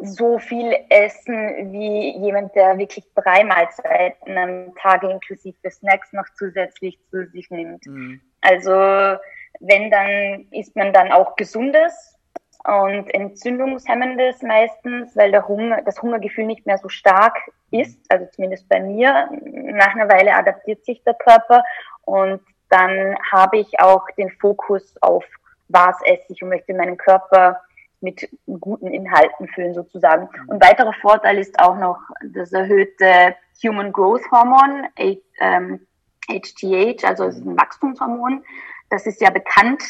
[0.00, 6.98] so viel essen wie jemand, der wirklich drei Mahlzeiten am Tag inklusive Snacks noch zusätzlich
[7.08, 7.86] zu sich nimmt.
[7.86, 8.20] Mhm.
[8.40, 8.72] Also
[9.60, 12.17] wenn dann isst man dann auch gesundes
[12.68, 17.38] und entzündungshemmendes meistens, weil der Hunger, das Hungergefühl nicht mehr so stark
[17.70, 19.30] ist, also zumindest bei mir.
[19.42, 21.64] Nach einer Weile adaptiert sich der Körper
[22.02, 25.24] und dann habe ich auch den Fokus auf
[25.68, 27.60] was esse ich und möchte meinen Körper
[28.00, 28.28] mit
[28.60, 30.28] guten Inhalten füllen sozusagen.
[30.30, 30.48] Mhm.
[30.48, 35.80] Und weiterer Vorteil ist auch noch das erhöhte Human Growth Hormon, HGH, ähm,
[37.02, 38.44] also ein Wachstumshormon.
[38.90, 39.82] Das ist ja bekannt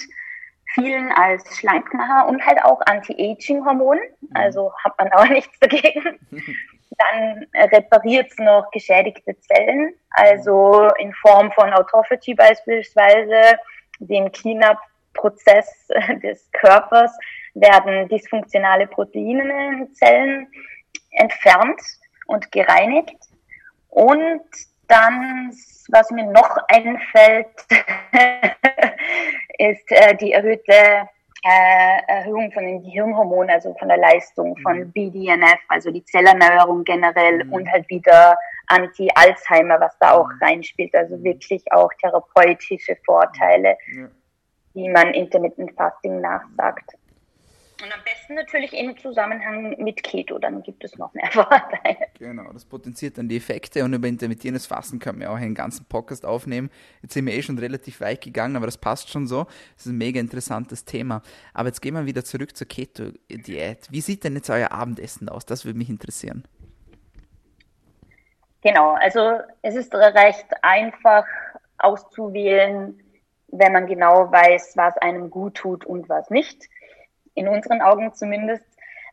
[0.78, 3.98] vielen als Schleimknacher und halt auch Anti-Aging-Hormon.
[3.98, 4.28] Mhm.
[4.34, 6.18] Also hat man auch nichts dagegen.
[6.30, 13.58] Dann repariert es noch geschädigte Zellen, also in Form von Autophagy beispielsweise,
[14.00, 15.88] dem Cleanup-Prozess
[16.22, 17.16] des Körpers
[17.54, 20.48] werden dysfunktionale Proteine in Zellen
[21.12, 21.80] entfernt
[22.26, 23.16] und gereinigt.
[23.90, 24.42] Und
[24.88, 25.50] dann,
[25.90, 27.46] was mir noch einfällt,
[29.58, 31.08] ist äh, die erhöhte
[31.44, 34.92] äh, Erhöhung von den Gehirnhormonen, also von der Leistung von mhm.
[34.92, 37.52] BDNF, also die Zellerneuerung generell mhm.
[37.52, 40.42] und halt wieder Anti-Alzheimer, was da auch mhm.
[40.42, 44.08] reinspielt, also wirklich auch therapeutische Vorteile, ja.
[44.74, 46.90] die man Intermittent Fasting nachsagt.
[47.80, 52.08] Und am besten natürlich im Zusammenhang mit Keto, dann gibt es noch mehr Vorteile.
[52.18, 55.84] Genau, das potenziert dann die Effekte und über intermittierendes Fasten können wir auch einen ganzen
[55.84, 56.70] Podcast aufnehmen.
[57.02, 59.44] Jetzt sind wir eh schon relativ weit gegangen, aber das passt schon so.
[59.76, 61.22] Das ist ein mega interessantes Thema.
[61.54, 63.86] Aber jetzt gehen wir wieder zurück zur Keto-Diät.
[63.92, 65.46] Wie sieht denn jetzt euer Abendessen aus?
[65.46, 66.48] Das würde mich interessieren.
[68.62, 71.24] Genau, also es ist recht einfach
[71.78, 73.00] auszuwählen,
[73.52, 76.68] wenn man genau weiß, was einem gut tut und was nicht.
[77.38, 78.64] In unseren Augen zumindest.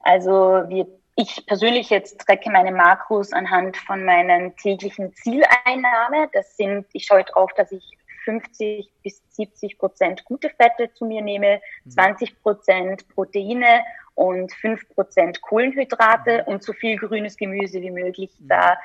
[0.02, 6.30] Also wir, ich persönlich jetzt trecke meine Makros anhand von meinen täglichen Zieleinnahme.
[6.34, 7.84] Das sind, ich schaue drauf, dass ich
[8.26, 12.36] 50 bis 70 Prozent gute Fette zu mir nehme, 20 mhm.
[12.42, 13.84] Prozent Proteine
[14.16, 16.54] und 5 Prozent Kohlenhydrate mhm.
[16.54, 18.32] und so viel grünes Gemüse wie möglich.
[18.40, 18.48] Mhm.
[18.48, 18.78] Da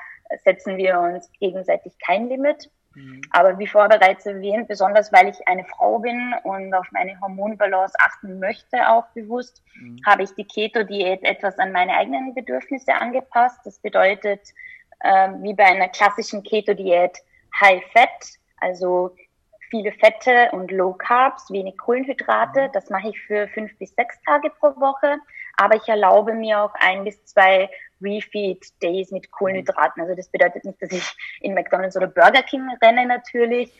[0.43, 2.69] setzen wir uns gegenseitig kein Limit.
[2.95, 3.21] Mhm.
[3.31, 7.95] Aber wie vorher bereits erwähnt, besonders weil ich eine Frau bin und auf meine Hormonbalance
[7.99, 9.99] achten möchte, auch bewusst, mhm.
[10.05, 13.59] habe ich die Keto-Diät etwas an meine eigenen Bedürfnisse angepasst.
[13.65, 14.41] Das bedeutet,
[14.99, 17.17] äh, wie bei einer klassischen Keto-Diät,
[17.59, 19.15] High Fat, also
[19.69, 22.67] viele Fette und Low Carbs, wenig Kohlenhydrate.
[22.67, 22.71] Mhm.
[22.73, 25.17] Das mache ich für fünf bis sechs Tage pro Woche.
[25.57, 27.69] Aber ich erlaube mir auch ein bis zwei
[28.01, 30.01] Refeed Days mit Kohlenhydraten.
[30.01, 33.71] Also das bedeutet nicht, dass ich in McDonald's oder Burger King renne natürlich,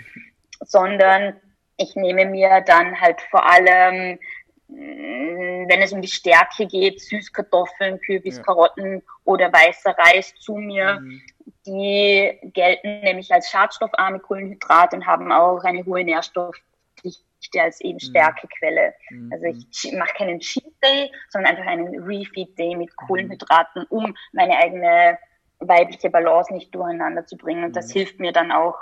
[0.62, 1.36] sondern
[1.78, 4.20] ich nehme mir dann halt vor allem,
[4.68, 8.44] mm, wenn es um die Stärke geht, Süßkartoffeln, Kürbis, ja.
[8.44, 11.00] Karotten oder weißer Reis zu mir.
[11.00, 11.22] Mhm.
[11.66, 18.10] Die gelten nämlich als schadstoffarme Kohlenhydrate und haben auch eine hohe Nährstoffdichte als eben mhm.
[18.10, 18.94] Stärkequelle.
[19.10, 19.32] Mhm.
[19.34, 23.08] Also ich mache keinen Cheat Day, sondern einfach einen Refeed Day mit mhm.
[23.08, 25.18] Kohlenhydraten, um meine eigene
[25.60, 27.64] weibliche Balance nicht durcheinander zu bringen.
[27.64, 27.94] Und das mhm.
[27.94, 28.76] hilft mir dann auch,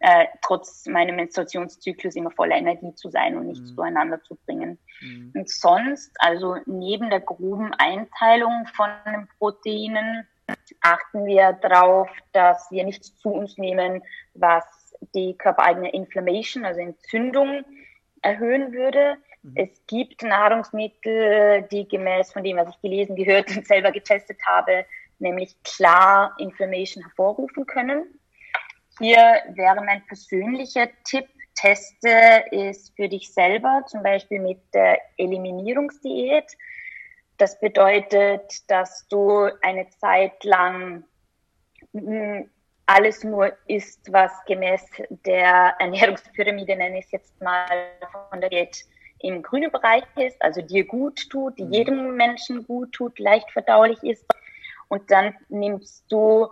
[0.00, 3.76] äh, trotz meinem Menstruationszyklus immer voller Energie zu sein und nichts mhm.
[3.76, 4.78] durcheinander zu bringen.
[5.00, 5.32] Mhm.
[5.34, 10.26] Und sonst, also neben der groben Einteilung von den Proteinen,
[10.80, 14.02] achten wir darauf, dass wir nichts zu uns nehmen,
[14.34, 14.64] was
[15.14, 17.64] die körpereigene Inflammation, also Entzündung,
[18.24, 19.16] erhöhen würde.
[19.42, 19.52] Mhm.
[19.56, 24.84] Es gibt Nahrungsmittel, die gemäß von dem, was ich gelesen, gehört und selber getestet habe,
[25.18, 28.20] nämlich klar Inflammation hervorrufen können.
[28.98, 36.56] Hier wäre mein persönlicher Tipp, teste es für dich selber, zum Beispiel mit der Eliminierungsdiät.
[37.36, 41.04] Das bedeutet, dass du eine Zeit lang
[42.86, 47.66] alles nur isst, was gemäß der Ernährungspyramide, nenne ich es jetzt mal,
[48.30, 48.84] von der Diät
[49.20, 51.72] im grünen Bereich ist, also dir gut tut, die mhm.
[51.72, 54.24] jedem Menschen gut tut, leicht verdaulich ist.
[54.88, 56.50] Und dann nimmst du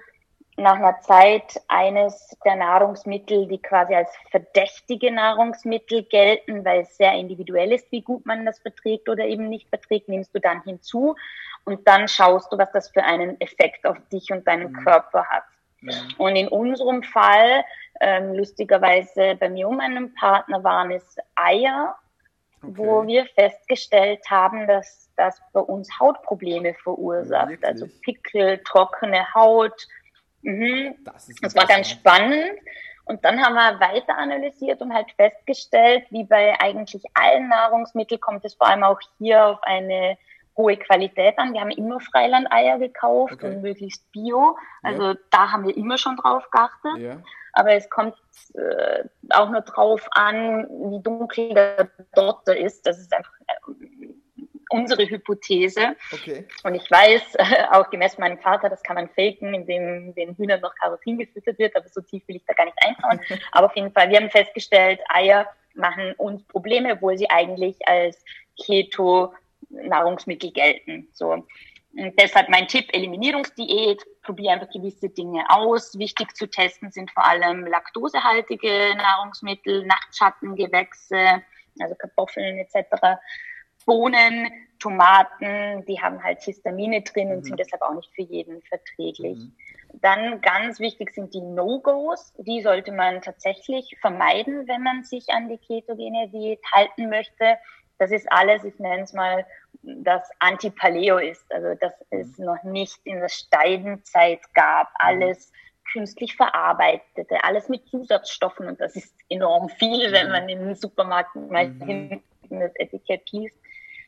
[0.56, 7.12] nach einer Zeit eines der Nahrungsmittel, die quasi als verdächtige Nahrungsmittel gelten, weil es sehr
[7.14, 11.14] individuell ist, wie gut man das verträgt oder eben nicht verträgt, nimmst du dann hinzu
[11.64, 14.84] und dann schaust du, was das für einen Effekt auf dich und deinen mhm.
[14.84, 15.44] Körper hat.
[16.18, 17.64] Und in unserem Fall,
[18.00, 21.96] ähm, lustigerweise bei mir und meinem Partner waren es Eier,
[22.62, 22.72] okay.
[22.76, 27.58] wo wir festgestellt haben, dass das bei uns Hautprobleme verursacht.
[27.62, 29.86] Ja, also Pickel, trockene Haut.
[30.42, 30.94] Mhm.
[31.04, 32.52] Das, das war ganz spannend.
[33.04, 38.44] Und dann haben wir weiter analysiert und halt festgestellt, wie bei eigentlich allen Nahrungsmitteln kommt
[38.44, 40.16] es vor allem auch hier auf eine
[40.56, 41.52] hohe Qualität an.
[41.52, 43.46] Wir haben immer Freilandeier gekauft okay.
[43.46, 44.56] und möglichst bio.
[44.82, 45.14] Also ja.
[45.30, 46.98] da haben wir immer schon drauf geachtet.
[46.98, 47.22] Ja.
[47.54, 48.14] Aber es kommt
[48.54, 52.86] äh, auch nur drauf an, wie dunkel der Dotter ist.
[52.86, 53.72] Das ist einfach äh,
[54.70, 55.96] unsere Hypothese.
[56.12, 56.46] Okay.
[56.64, 60.60] Und ich weiß, äh, auch gemäß meinem Vater, das kann man faken, indem den Hühnern
[60.60, 63.20] noch Karotin gefüttert wird, aber so tief will ich da gar nicht einschauen.
[63.52, 68.22] aber auf jeden Fall, wir haben festgestellt, Eier machen uns Probleme, obwohl sie eigentlich als
[68.62, 69.32] Keto
[69.72, 71.08] Nahrungsmittel gelten.
[71.12, 71.32] So.
[71.94, 75.98] Und deshalb mein Tipp, Eliminierungsdiät, probiere einfach gewisse Dinge aus.
[75.98, 81.42] Wichtig zu testen sind vor allem laktosehaltige Nahrungsmittel, Nachtschattengewächse,
[81.80, 83.18] also Kartoffeln etc.
[83.84, 87.36] Bohnen, Tomaten, die haben halt Histamine drin mhm.
[87.36, 89.38] und sind deshalb auch nicht für jeden verträglich.
[89.38, 89.54] Mhm.
[90.00, 92.32] Dann ganz wichtig sind die No-Gos.
[92.38, 97.58] Die sollte man tatsächlich vermeiden, wenn man sich an die ketogene Diät halten möchte.
[97.98, 99.44] Das ist alles, ich nenne es mal,
[99.82, 101.44] das Anti-Paleo ist.
[101.52, 102.20] Also dass mhm.
[102.20, 104.88] es noch nicht in der Steidenzeit gab.
[104.88, 104.96] Mhm.
[104.98, 105.52] Alles
[105.92, 110.32] künstlich verarbeitete, alles mit Zusatzstoffen und das ist enorm viel, wenn mhm.
[110.32, 113.58] man in den Supermarkt mal hinten das Etikett liest.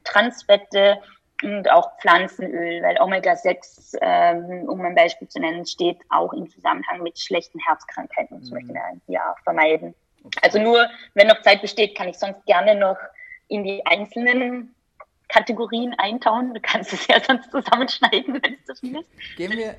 [0.05, 0.99] Transfette
[1.43, 7.03] und auch Pflanzenöl, weil Omega-6, ähm, um ein Beispiel zu nennen, steht auch im Zusammenhang
[7.03, 8.41] mit schlechten Herzkrankheiten.
[8.41, 8.55] Das mhm.
[8.55, 9.95] möchte man ja vermeiden.
[10.25, 10.39] Okay.
[10.43, 12.97] Also nur, wenn noch Zeit besteht, kann ich sonst gerne noch
[13.49, 14.74] in die einzelnen
[15.35, 16.55] Kategorien eintauchen.
[16.55, 19.37] Du kannst es ja sonst zusammenschneiden, wenn es zu viel ist.
[19.37, 19.77] Gehen wir,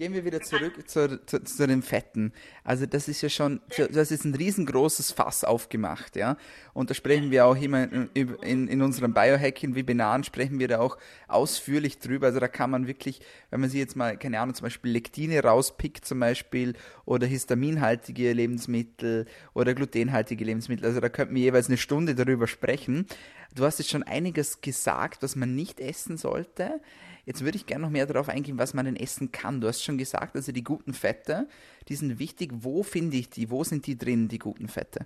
[0.00, 2.32] Gehen wir wieder zurück zu, zu, zu, den Fetten.
[2.64, 3.60] Also das ist ja schon,
[3.92, 6.38] das ist ein riesengroßes Fass aufgemacht, ja.
[6.72, 10.96] Und da sprechen wir auch immer in, in, in unserem Biohacking-Webinaren sprechen wir da auch
[11.28, 12.28] ausführlich drüber.
[12.28, 13.20] Also da kann man wirklich,
[13.50, 18.32] wenn man sich jetzt mal, keine Ahnung, zum Beispiel Lektine rauspickt zum Beispiel oder histaminhaltige
[18.32, 20.86] Lebensmittel oder glutenhaltige Lebensmittel.
[20.86, 23.06] Also da könnten wir jeweils eine Stunde darüber sprechen.
[23.54, 26.80] Du hast jetzt schon einiges gesagt, was man nicht essen sollte.
[27.26, 29.60] Jetzt würde ich gerne noch mehr darauf eingehen, was man denn essen kann.
[29.60, 31.48] Du hast schon gesagt, also die guten Fette,
[31.88, 32.50] die sind wichtig.
[32.54, 33.50] Wo finde ich die?
[33.50, 35.04] Wo sind die drin, die guten Fette?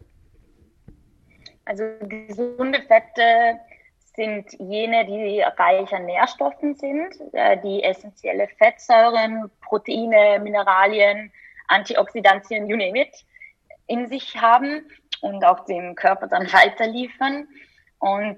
[1.64, 3.58] Also gesunde Fette
[4.14, 11.32] sind jene, die reich an Nährstoffen sind, äh, die essentielle Fettsäuren, Proteine, Mineralien,
[11.68, 13.24] Antioxidantien, you name it,
[13.86, 14.86] in sich haben
[15.20, 17.48] und auch dem Körper dann weiterliefern.
[18.04, 18.36] Und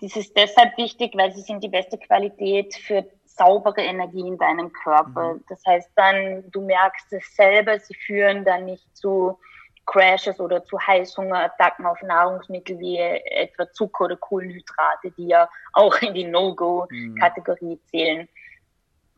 [0.00, 4.72] dies ist deshalb wichtig, weil sie sind die beste Qualität für saubere Energie in deinem
[4.72, 5.34] Körper.
[5.34, 5.44] Mhm.
[5.48, 9.36] Das heißt dann, du merkst es selber, sie führen dann nicht zu
[9.84, 16.14] Crashes oder zu Heißhungerattacken auf Nahrungsmittel wie etwa Zucker oder Kohlenhydrate, die ja auch in
[16.14, 17.80] die No-Go-Kategorie mhm.
[17.90, 18.28] zählen.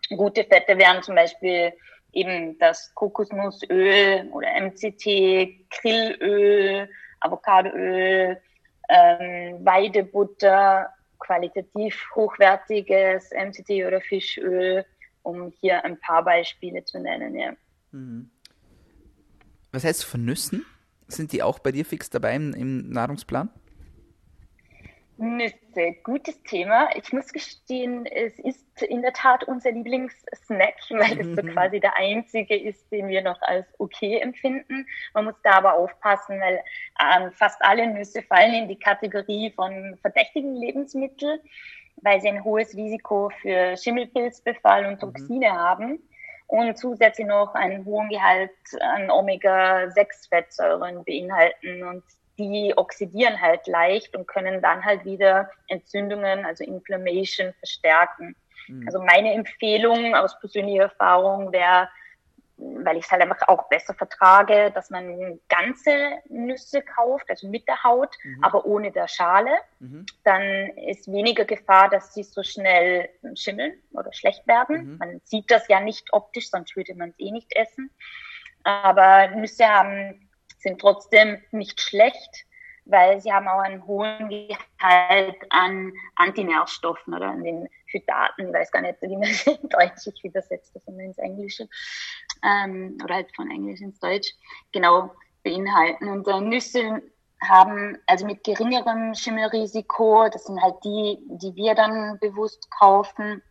[0.09, 1.75] Gute Fette wären zum Beispiel
[2.12, 6.88] eben das Kokosnussöl oder MCT, Krillöl,
[7.20, 8.40] Avocadoöl,
[8.90, 14.85] ähm, Weidebutter, qualitativ hochwertiges MCT oder Fischöl,
[15.22, 17.37] um hier ein paar Beispiele zu nennen.
[17.37, 17.53] Ja.
[17.92, 18.31] Mhm.
[19.72, 20.66] Was heißt von Nüssen?
[21.07, 23.50] Sind die auch bei dir fix dabei im, im Nahrungsplan?
[25.20, 26.88] Nüsse, gutes Thema.
[26.96, 31.52] Ich muss gestehen, es ist in der Tat unser Lieblingssnack, weil es so mhm.
[31.52, 34.87] quasi der einzige ist, den wir noch als okay empfinden.
[35.12, 36.62] Man muss da aber aufpassen, weil
[37.00, 41.40] ähm, fast alle Nüsse fallen in die Kategorie von verdächtigen Lebensmitteln,
[41.96, 45.00] weil sie ein hohes Risiko für Schimmelpilzbefall und mhm.
[45.00, 45.56] Toxine mhm.
[45.56, 46.02] haben
[46.50, 51.85] und zusätzlich noch einen hohen Gehalt an Omega-6-Fettsäuren beinhalten.
[51.85, 52.02] Und
[52.40, 58.35] die oxidieren halt leicht und können dann halt wieder Entzündungen, also Inflammation verstärken.
[58.68, 58.87] Mhm.
[58.87, 61.88] Also meine Empfehlung aus persönlicher Erfahrung wäre,
[62.57, 67.66] weil ich es halt einfach auch besser vertrage, dass man ganze Nüsse kauft, also mit
[67.68, 68.44] der Haut, mhm.
[68.44, 69.50] aber ohne der Schale.
[69.79, 70.07] Mhm.
[70.24, 70.42] Dann
[70.76, 74.92] ist weniger Gefahr, dass sie so schnell schimmeln oder schlecht werden.
[74.92, 74.98] Mhm.
[74.98, 77.90] Man sieht das ja nicht optisch, sonst würde man es eh nicht essen.
[78.62, 80.29] Aber Nüsse haben
[80.61, 82.46] sind trotzdem nicht schlecht,
[82.85, 88.70] weil sie haben auch einen hohen Gehalt an Antinährstoffen oder an den Phytaten, ich weiß
[88.70, 91.68] gar nicht, wie man es in Deutsch ich übersetzt das immer ins Englische
[92.44, 94.33] ähm, oder halt von Englisch ins Deutsch,
[94.73, 95.11] genau
[95.42, 96.09] beinhalten.
[96.09, 97.03] Und äh, Nüsse
[97.42, 103.42] haben also mit geringerem Schimmelrisiko, das sind halt die, die wir dann bewusst kaufen,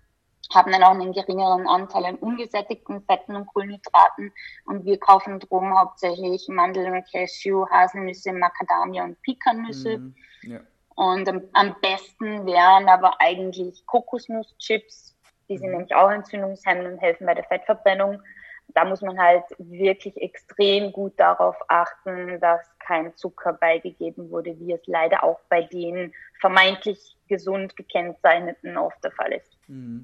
[0.53, 4.31] haben dann auch einen geringeren Anteil an ungesättigten Fetten und Kohlenhydraten.
[4.65, 9.99] Und wir kaufen drum hauptsächlich Mandeln, Cashew, Haselnüsse, Macadamia und Pekannüsse.
[9.99, 10.59] Mm, ja.
[10.95, 15.15] Und am, am, besten wären aber eigentlich Kokosnusschips.
[15.49, 15.71] Die sind mm.
[15.71, 18.21] nämlich auch entzündungshemmend und helfen bei der Fettverbrennung.
[18.69, 24.73] Da muss man halt wirklich extrem gut darauf achten, dass kein Zucker beigegeben wurde, wie
[24.73, 29.57] es leider auch bei den vermeintlich gesund gekennzeichneten oft der Fall ist.
[29.67, 30.01] Mm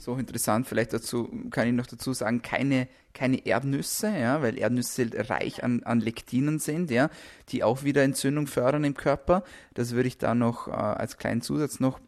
[0.00, 5.10] so interessant, vielleicht dazu kann ich noch dazu sagen, keine, keine Erdnüsse, ja, weil Erdnüsse
[5.28, 7.10] reich an, an Lektinen sind, ja,
[7.50, 9.44] die auch wieder Entzündung fördern im Körper.
[9.74, 12.00] Das würde ich da noch äh, als kleinen Zusatz noch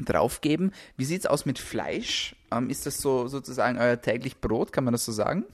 [0.00, 0.72] draufgeben.
[0.96, 2.36] Wie sieht es aus mit Fleisch?
[2.50, 5.44] Ähm, ist das so sozusagen euer täglich Brot, kann man das so sagen?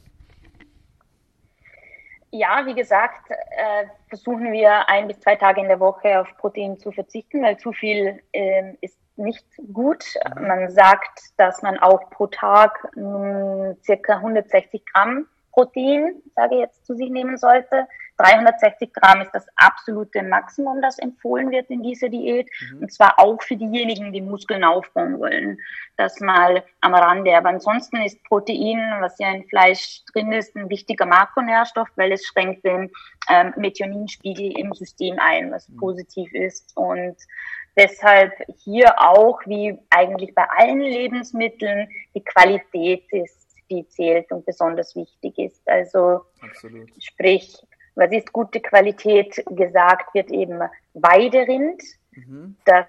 [2.36, 6.76] Ja, wie gesagt, äh, versuchen wir ein bis zwei Tage in der Woche auf Protein
[6.80, 10.04] zu verzichten, weil zu viel äh, ist nicht gut.
[10.34, 16.60] Man sagt, dass man auch pro Tag mh, hm, circa 160 Gramm Protein, sage ich
[16.62, 17.86] jetzt, zu sich nehmen sollte.
[18.16, 22.48] 360 Gramm ist das absolute Maximum, das empfohlen wird in dieser Diät.
[22.72, 22.82] Mhm.
[22.82, 25.58] Und zwar auch für diejenigen, die Muskeln aufbauen wollen.
[25.96, 27.36] Das mal am Rande.
[27.36, 32.24] Aber ansonsten ist Protein, was ja in Fleisch drin ist, ein wichtiger Makronährstoff, weil es
[32.24, 32.90] schränkt den
[33.28, 35.76] ähm, Methioninspiegel im System ein, was mhm.
[35.76, 36.76] positiv ist.
[36.76, 37.16] Und
[37.76, 44.94] Deshalb hier auch, wie eigentlich bei allen Lebensmitteln, die Qualität ist, die zählt und besonders
[44.94, 45.68] wichtig ist.
[45.68, 46.90] Also Absolut.
[47.02, 47.56] sprich,
[47.94, 49.42] was ist gute Qualität?
[49.46, 50.60] Gesagt wird eben
[50.94, 51.82] Weiderind.
[52.12, 52.56] Mhm.
[52.64, 52.86] Das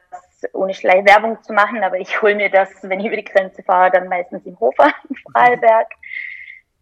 [0.53, 3.91] ohne Schleichwerbung zu machen, aber ich hole mir das, wenn ich über die Grenze fahre,
[3.91, 5.87] dann meistens im Hofer in Vorarlberg.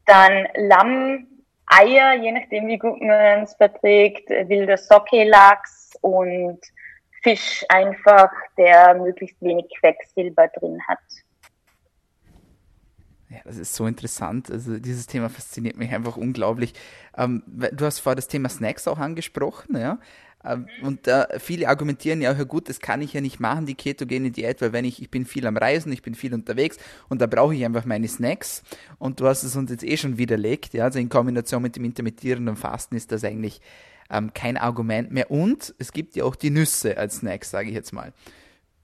[0.05, 1.27] Dann Lamm,
[1.67, 6.59] Eier, je nachdem wie gut man es verträgt, wilder Socke-Lachs und
[7.21, 10.99] Fisch einfach, der möglichst wenig Quecksilber drin hat.
[13.33, 14.51] Ja, das ist so interessant.
[14.51, 16.73] Also dieses Thema fasziniert mich einfach unglaublich.
[17.17, 19.97] Ähm, du hast vorher das Thema Snacks auch angesprochen, ja.
[20.45, 23.75] Ähm, und äh, viele argumentieren ja, ja gut, das kann ich ja nicht machen, die
[23.75, 26.77] ketogene Diät, weil wenn ich, ich bin viel am Reisen, ich bin viel unterwegs
[27.09, 28.61] und da brauche ich einfach meine Snacks.
[28.99, 31.85] Und du hast es uns jetzt eh schon widerlegt, ja, also in Kombination mit dem
[31.85, 33.61] intermittierenden Fasten ist das eigentlich
[34.11, 35.31] ähm, kein Argument mehr.
[35.31, 38.13] Und es gibt ja auch die Nüsse als Snacks, sage ich jetzt mal.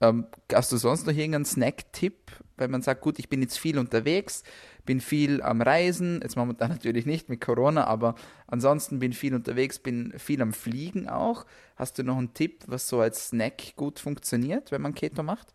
[0.01, 3.77] Ähm, hast du sonst noch irgendeinen Snack-Tipp, wenn man sagt, gut, ich bin jetzt viel
[3.77, 4.43] unterwegs,
[4.85, 8.15] bin viel am Reisen, jetzt momentan natürlich nicht mit Corona, aber
[8.47, 11.45] ansonsten bin viel unterwegs, bin viel am Fliegen auch.
[11.75, 15.53] Hast du noch einen Tipp, was so als Snack gut funktioniert, wenn man Keto macht?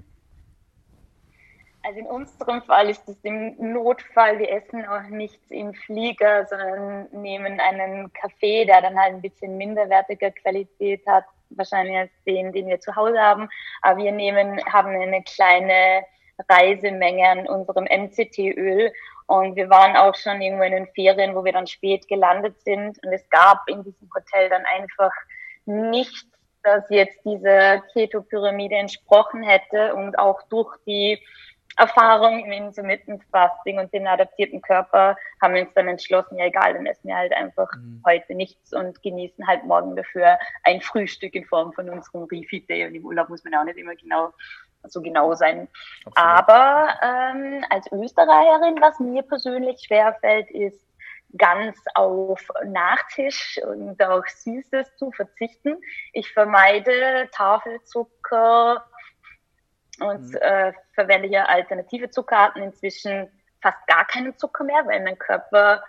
[1.86, 7.08] Also in unserem Fall ist es im Notfall, wir essen auch nichts im Flieger, sondern
[7.12, 11.26] nehmen einen Kaffee, der dann halt ein bisschen minderwertiger Qualität hat,
[11.56, 13.48] wahrscheinlich als den, den wir zu Hause haben.
[13.82, 16.04] Aber wir nehmen, haben eine kleine
[16.48, 18.92] Reisemenge an unserem MCT-Öl.
[19.26, 23.02] Und wir waren auch schon irgendwo in den Ferien, wo wir dann spät gelandet sind.
[23.04, 25.12] Und es gab in diesem Hotel dann einfach
[25.64, 26.26] nichts,
[26.62, 29.94] das jetzt dieser Keto-Pyramide entsprochen hätte.
[29.94, 31.18] Und auch durch die
[31.76, 36.74] Erfahrung im Intermittent Fasting und den adaptierten Körper haben wir uns dann entschlossen, ja egal,
[36.74, 38.02] dann essen wir halt einfach mhm.
[38.06, 42.86] heute nichts und genießen halt morgen dafür ein Frühstück in Form von unserem Refeed Day.
[42.86, 44.32] Und im Urlaub muss man ja auch nicht immer genau
[44.86, 45.66] so genau sein.
[46.04, 46.18] Absolut.
[46.18, 50.86] Aber ähm, als Österreicherin, was mir persönlich schwerfällt, ist
[51.38, 55.78] ganz auf Nachtisch und auch Süßes zu verzichten.
[56.12, 58.84] Ich vermeide Tafelzucker,
[60.00, 60.38] und mhm.
[60.40, 63.28] äh, verwende hier alternative Zuckerarten inzwischen
[63.60, 65.82] fast gar keinen Zucker mehr, weil mein Körper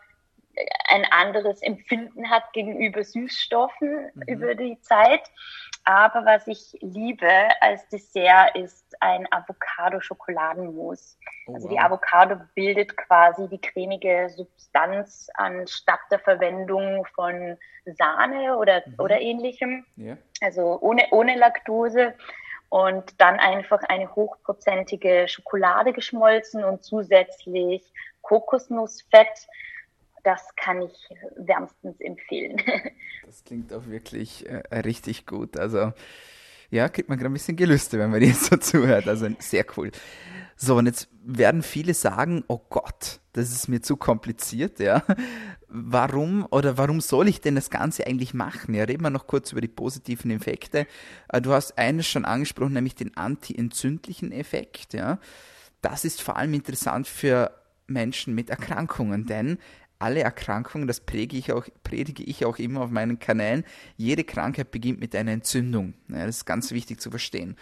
[0.88, 4.22] ein anderes Empfinden hat gegenüber Süßstoffen mhm.
[4.28, 5.22] über die Zeit.
[5.84, 7.30] Aber was ich liebe
[7.62, 11.18] als Dessert ist ein Avocado-Schokoladenmus.
[11.48, 18.82] Oh, also die Avocado bildet quasi die cremige Substanz anstatt der Verwendung von Sahne oder,
[18.86, 18.96] mhm.
[18.98, 19.86] oder ähnlichem.
[19.98, 20.18] Yeah.
[20.42, 22.16] Also ohne, ohne Laktose
[22.70, 27.84] und dann einfach eine hochprozentige Schokolade geschmolzen und zusätzlich
[28.22, 29.48] Kokosnussfett.
[30.24, 32.62] Das kann ich wärmstens empfehlen.
[33.26, 35.58] Das klingt auch wirklich äh, richtig gut.
[35.58, 35.94] Also
[36.70, 39.08] ja, kriegt man gerade ein bisschen Gelüste, wenn man dir so zuhört.
[39.08, 39.92] Also sehr cool.
[40.56, 45.04] So, und jetzt werden viele sagen, oh Gott, das ist mir zu kompliziert, ja.
[45.68, 48.76] Warum oder warum soll ich denn das Ganze eigentlich machen?
[48.76, 50.88] Ja, reden wir noch kurz über die positiven Effekte.
[51.30, 55.20] Äh, du hast eines schon angesprochen, nämlich den anti-entzündlichen Effekt, ja.
[55.82, 57.52] Das ist vor allem interessant für
[57.88, 59.60] Menschen mit Erkrankungen, denn
[60.00, 63.64] alle Erkrankungen, das predige ich auch, predige ich auch immer auf meinen Kanälen,
[63.96, 65.94] jede Krankheit beginnt mit einer Entzündung.
[66.10, 67.56] Ja, das ist ganz wichtig zu verstehen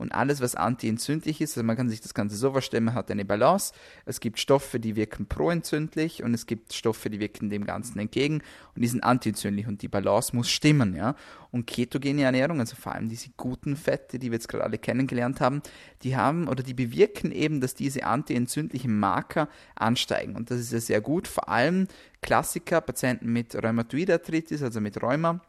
[0.00, 3.10] und alles, was antientzündlich ist, also man kann sich das Ganze so vorstellen, man hat
[3.10, 3.74] eine Balance.
[4.06, 8.42] Es gibt Stoffe, die wirken proentzündlich und es gibt Stoffe, die wirken dem Ganzen entgegen
[8.74, 11.14] und die sind antientzündlich und die Balance muss stimmen, ja.
[11.50, 15.40] Und ketogene Ernährung, also vor allem diese guten Fette, die wir jetzt gerade alle kennengelernt
[15.40, 15.62] haben,
[16.02, 20.80] die haben oder die bewirken eben, dass diese antientzündlichen Marker ansteigen und das ist ja
[20.80, 21.88] sehr gut, vor allem
[22.22, 25.40] Klassiker, Patienten mit Rheumatoidarthritis, also mit Rheuma,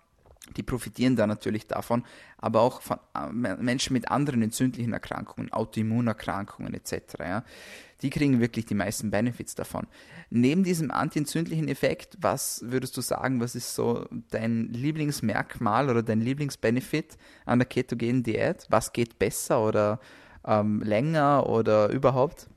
[0.56, 2.04] die profitieren da natürlich davon,
[2.38, 6.94] aber auch von äh, Menschen mit anderen entzündlichen Erkrankungen, Autoimmunerkrankungen etc.
[7.20, 7.44] Ja,
[8.02, 9.88] die kriegen wirklich die meisten Benefits davon.
[10.30, 16.22] Neben diesem antientzündlichen Effekt, was würdest du sagen, was ist so dein Lieblingsmerkmal oder dein
[16.22, 18.66] Lieblingsbenefit an der ketogenen Diät?
[18.70, 20.00] Was geht besser oder
[20.46, 22.50] ähm, länger oder überhaupt?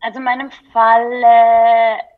[0.00, 2.13] Also in meinem Fall äh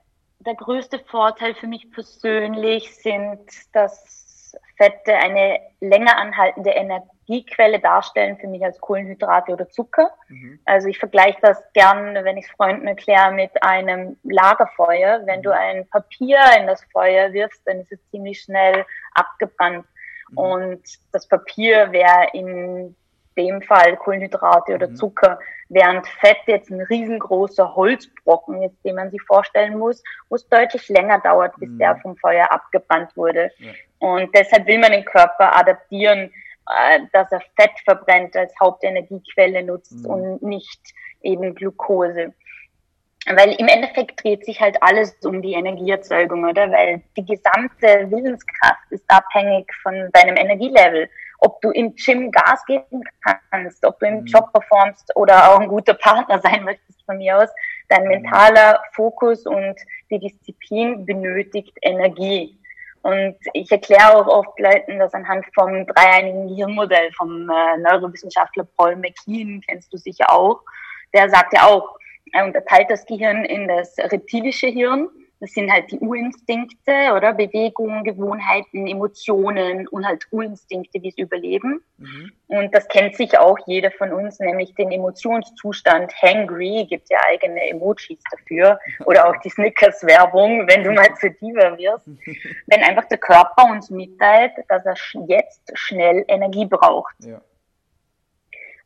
[0.47, 3.41] der größte Vorteil für mich persönlich sind,
[3.73, 10.11] dass Fette eine länger anhaltende Energiequelle darstellen für mich als Kohlenhydrate oder Zucker.
[10.29, 10.61] Mhm.
[10.65, 15.23] Also ich vergleiche das gern, wenn ich es Freunden erkläre, mit einem Lagerfeuer.
[15.25, 15.45] Wenn mhm.
[15.45, 19.87] du ein Papier in das Feuer wirfst, dann ist es ziemlich schnell abgebrannt.
[20.31, 20.39] Mhm.
[20.39, 20.83] Und
[21.13, 22.95] das Papier wäre in
[23.37, 24.97] dem Fall Kohlenhydrate oder mhm.
[24.97, 30.49] Zucker, während Fett jetzt ein riesengroßer Holzbrocken ist, den man sich vorstellen muss, wo es
[30.49, 31.79] deutlich länger dauert, bis mhm.
[31.79, 33.51] der vom Feuer abgebrannt wurde.
[33.59, 33.73] Ja.
[33.99, 36.31] Und deshalb will man den Körper adaptieren,
[36.69, 40.11] äh, dass er Fett verbrennt als Hauptenergiequelle nutzt mhm.
[40.11, 40.81] und nicht
[41.23, 42.33] eben Glucose.
[43.29, 46.71] Weil im Endeffekt dreht sich halt alles um die Energieerzeugung, oder?
[46.71, 51.09] Weil die gesamte Willenskraft ist abhängig von deinem Energielevel
[51.39, 53.03] ob du im Gym Gas geben
[53.51, 54.27] kannst, ob du im mhm.
[54.27, 57.49] Job performst oder auch ein guter Partner sein möchtest von mir aus.
[57.89, 58.09] Dein mhm.
[58.09, 59.77] mentaler Fokus und
[60.11, 62.59] die Disziplin benötigt Energie.
[63.03, 68.97] Und ich erkläre auch oft Leuten, dass anhand vom dreieinigen Hirnmodell vom äh, Neurowissenschaftler Paul
[68.97, 70.61] McKean, kennst du sicher auch,
[71.15, 71.97] der sagt ja auch,
[72.33, 75.09] er unterteilt das Gehirn in das reptilische Hirn,
[75.39, 77.35] das sind halt die Urinstinkte, oder?
[77.35, 81.85] Bewegungen, Gewohnheiten, Emotionen und halt Urinstinkte wie das Überleben.
[81.99, 82.33] Mhm.
[82.47, 87.69] Und das kennt sich auch jeder von uns, nämlich den Emotionszustand hangry, gibt ja eigene
[87.69, 88.79] Emojis dafür.
[89.05, 92.07] Oder auch die Snickers-Werbung, wenn du mal zu Diva wirst.
[92.67, 97.15] wenn einfach der Körper uns mitteilt, dass er jetzt schnell Energie braucht.
[97.21, 97.43] Ja.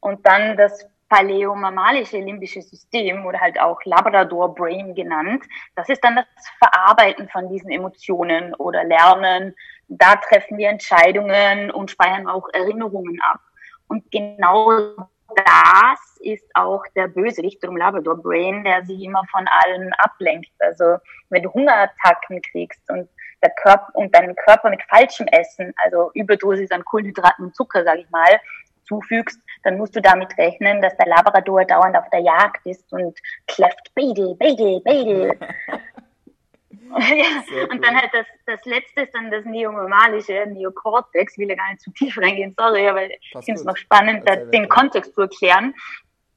[0.01, 5.45] Und dann das paläomammalische limbische System oder halt auch Labrador Brain genannt.
[5.75, 6.27] Das ist dann das
[6.59, 9.55] Verarbeiten von diesen Emotionen oder Lernen.
[9.89, 13.41] Da treffen wir Entscheidungen und speichern auch Erinnerungen ab.
[13.89, 14.95] Und genau
[15.35, 20.51] das ist auch der Bösewicht im Labrador Brain, der sich immer von allen ablenkt.
[20.61, 20.97] Also
[21.29, 23.09] wenn du Hungerattacken kriegst und
[23.43, 28.03] der Körper und deinen Körper mit falschem Essen, also Überdosis an Kohlenhydraten und Zucker, sage
[28.03, 28.41] ich mal,
[28.85, 33.19] zufügst, dann musst du damit rechnen, dass der Labrador dauernd auf der Jagd ist und
[33.47, 35.39] kläfft Bagel, Bagel, Bagel.
[36.91, 41.71] ja, und dann halt das, das letzte ist dann das neomormalische, Neokortex, will ja gar
[41.71, 45.75] nicht zu tief reingehen, sorry, aber ich finde es noch spannend, den Kontext zu erklären.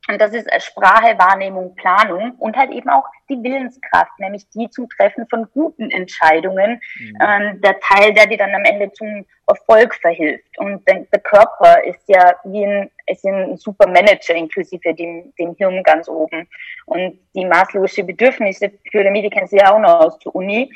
[0.09, 4.89] Und das ist Sprache, Wahrnehmung, Planung und halt eben auch die Willenskraft, nämlich die zum
[4.89, 7.17] Treffen von guten Entscheidungen, mhm.
[7.25, 10.57] ähm, der Teil, der dir dann am Ende zum Erfolg verhilft.
[10.57, 15.55] Und der, der Körper ist ja wie ein, ist ein super Manager inklusive dem, dem
[15.55, 16.49] Hirn ganz oben.
[16.85, 20.69] Und die maßlose Bedürfnisse, Pyramide kennst du ja auch noch aus der Uni,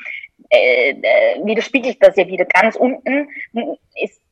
[0.50, 2.46] äh, äh, widerspiegelt das ja wieder.
[2.46, 3.28] Ganz unten
[4.02, 4.22] ist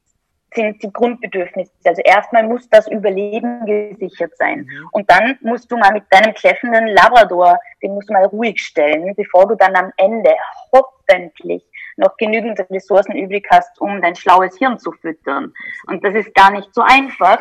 [0.56, 1.70] sind die Grundbedürfnisse.
[1.84, 4.60] Also erstmal muss das Überleben gesichert sein.
[4.68, 4.88] Mhm.
[4.90, 9.14] Und dann musst du mal mit deinem kläffenden Labrador, den musst du mal ruhig stellen,
[9.14, 10.34] bevor du dann am Ende
[10.72, 11.62] hoffentlich
[11.96, 15.52] noch genügend Ressourcen übrig hast, um dein schlaues Hirn zu füttern.
[15.86, 17.40] Und das ist gar nicht so einfach.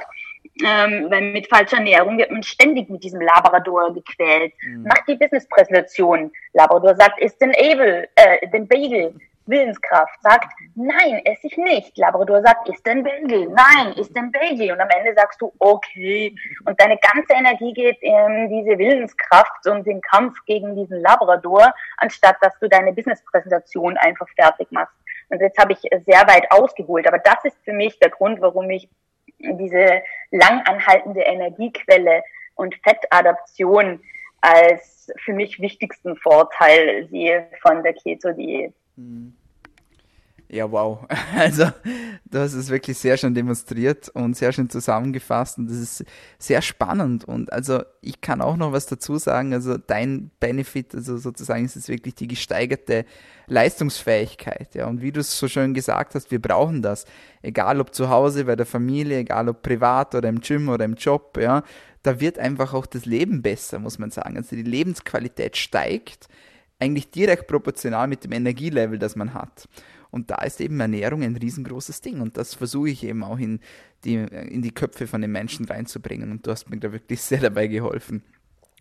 [0.63, 4.53] Ähm, weil mit falscher Ernährung wird man ständig mit diesem Labrador gequält.
[4.61, 4.85] Mhm.
[4.87, 6.31] Mach die Business-Präsentation.
[6.53, 9.13] Labrador sagt, ist den Able, äh, den Bagel.
[9.47, 11.97] Willenskraft sagt, nein, esse ich nicht.
[11.97, 13.47] Labrador sagt, isst ein Bagel.
[13.47, 14.71] Nein, isst ein Bagel.
[14.71, 16.35] Und am Ende sagst du, okay.
[16.65, 22.37] Und deine ganze Energie geht in diese Willenskraft und den Kampf gegen diesen Labrador, anstatt
[22.41, 24.95] dass du deine Businesspräsentation einfach fertig machst.
[25.29, 27.07] Und jetzt habe ich sehr weit ausgeholt.
[27.07, 28.89] Aber das ist für mich der Grund, warum ich
[29.39, 32.23] diese langanhaltende Energiequelle
[32.55, 34.01] und Fettadaption
[34.41, 38.73] als für mich wichtigsten Vorteil sehe von der Keto-Diät.
[40.47, 41.07] Ja, wow.
[41.35, 41.65] Also,
[42.25, 46.05] du hast es wirklich sehr schön demonstriert und sehr schön zusammengefasst und das ist
[46.37, 47.25] sehr spannend.
[47.25, 51.75] Und also ich kann auch noch was dazu sagen, also dein Benefit, also sozusagen ist
[51.75, 53.05] es wirklich die gesteigerte
[53.47, 57.05] Leistungsfähigkeit, ja, und wie du es so schön gesagt hast, wir brauchen das,
[57.41, 60.95] egal ob zu Hause, bei der Familie, egal ob privat oder im Gym oder im
[60.95, 61.63] Job, ja,
[62.03, 66.27] da wird einfach auch das Leben besser, muss man sagen, also die Lebensqualität steigt,
[66.79, 69.67] eigentlich direkt proportional mit dem Energielevel, das man hat.
[70.11, 72.21] Und da ist eben Ernährung ein riesengroßes Ding.
[72.21, 73.59] Und das versuche ich eben auch in
[74.05, 76.31] die, in die Köpfe von den Menschen reinzubringen.
[76.31, 78.23] Und du hast mir da wirklich sehr dabei geholfen.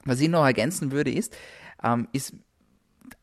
[0.05, 1.37] Was ich noch ergänzen würde, ist,
[1.83, 2.35] ähm, ist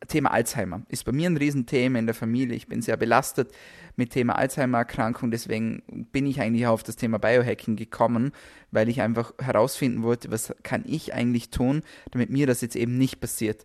[0.08, 0.82] Thema Alzheimer.
[0.90, 2.56] Ist bei mir ein Riesenthema in der Familie.
[2.56, 3.52] Ich bin sehr belastet
[3.96, 5.32] mit Thema Alzheimer-Erkrankung.
[5.32, 8.32] Deswegen bin ich eigentlich auf das Thema Biohacking gekommen,
[8.72, 12.98] weil ich einfach herausfinden wollte, was kann ich eigentlich tun, damit mir das jetzt eben
[12.98, 13.64] nicht passiert.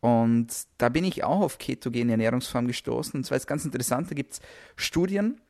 [0.00, 3.18] Und da bin ich auch auf ketogene Ernährungsform gestoßen.
[3.18, 4.40] Und zwar ist ganz interessant, da gibt es
[4.76, 5.40] Studien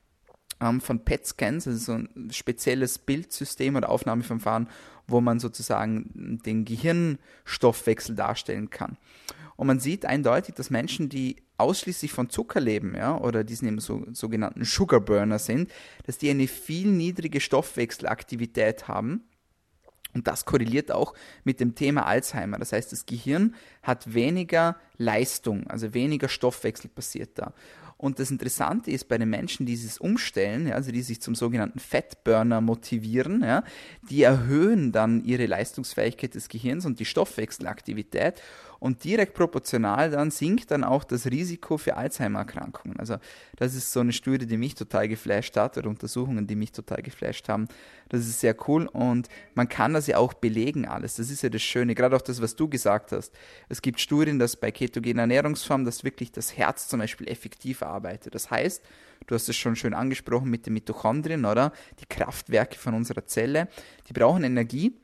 [0.61, 4.69] ähm, von PET-Scans, also so ein spezielles Bildsystem oder Aufnahmeverfahren,
[5.07, 8.97] wo man sozusagen den Gehirnstoffwechsel darstellen kann.
[9.57, 13.81] Und man sieht eindeutig, dass Menschen, die ausschließlich von Zucker leben, ja, oder diesen eben
[13.81, 15.71] so, sogenannten Sugar Burner sind,
[16.07, 19.25] dass die eine viel niedrige Stoffwechselaktivität haben
[20.15, 22.59] und das korreliert auch mit dem Thema Alzheimer.
[22.59, 27.53] Das heißt, das Gehirn hat weniger Leistung, also weniger Stoffwechsel passiert da.
[27.99, 31.35] Und das Interessante ist bei den Menschen, die dieses umstellen, ja, also die sich zum
[31.35, 33.65] sogenannten Fettburner motivieren, ja,
[34.09, 38.41] die erhöhen dann ihre Leistungsfähigkeit des Gehirns und die Stoffwechselaktivität
[38.81, 42.99] und direkt proportional dann sinkt dann auch das Risiko für Alzheimer-Erkrankungen.
[42.99, 43.17] Also
[43.57, 47.03] das ist so eine Studie, die mich total geflasht hat oder Untersuchungen, die mich total
[47.03, 47.69] geflasht haben.
[48.09, 51.17] Das ist sehr cool und man kann das ja auch belegen alles.
[51.17, 53.33] Das ist ja das Schöne, gerade auch das, was du gesagt hast.
[53.69, 58.35] Es gibt Studien, dass bei ketogener Ernährungsform, dass wirklich das Herz zum Beispiel effektiv arbeitet.
[58.35, 58.83] Das heißt,
[59.27, 61.73] du hast es schon schön angesprochen mit den Mitochondrien, oder?
[62.01, 63.69] Die Kraftwerke von unserer Zelle,
[64.09, 64.95] die brauchen Energie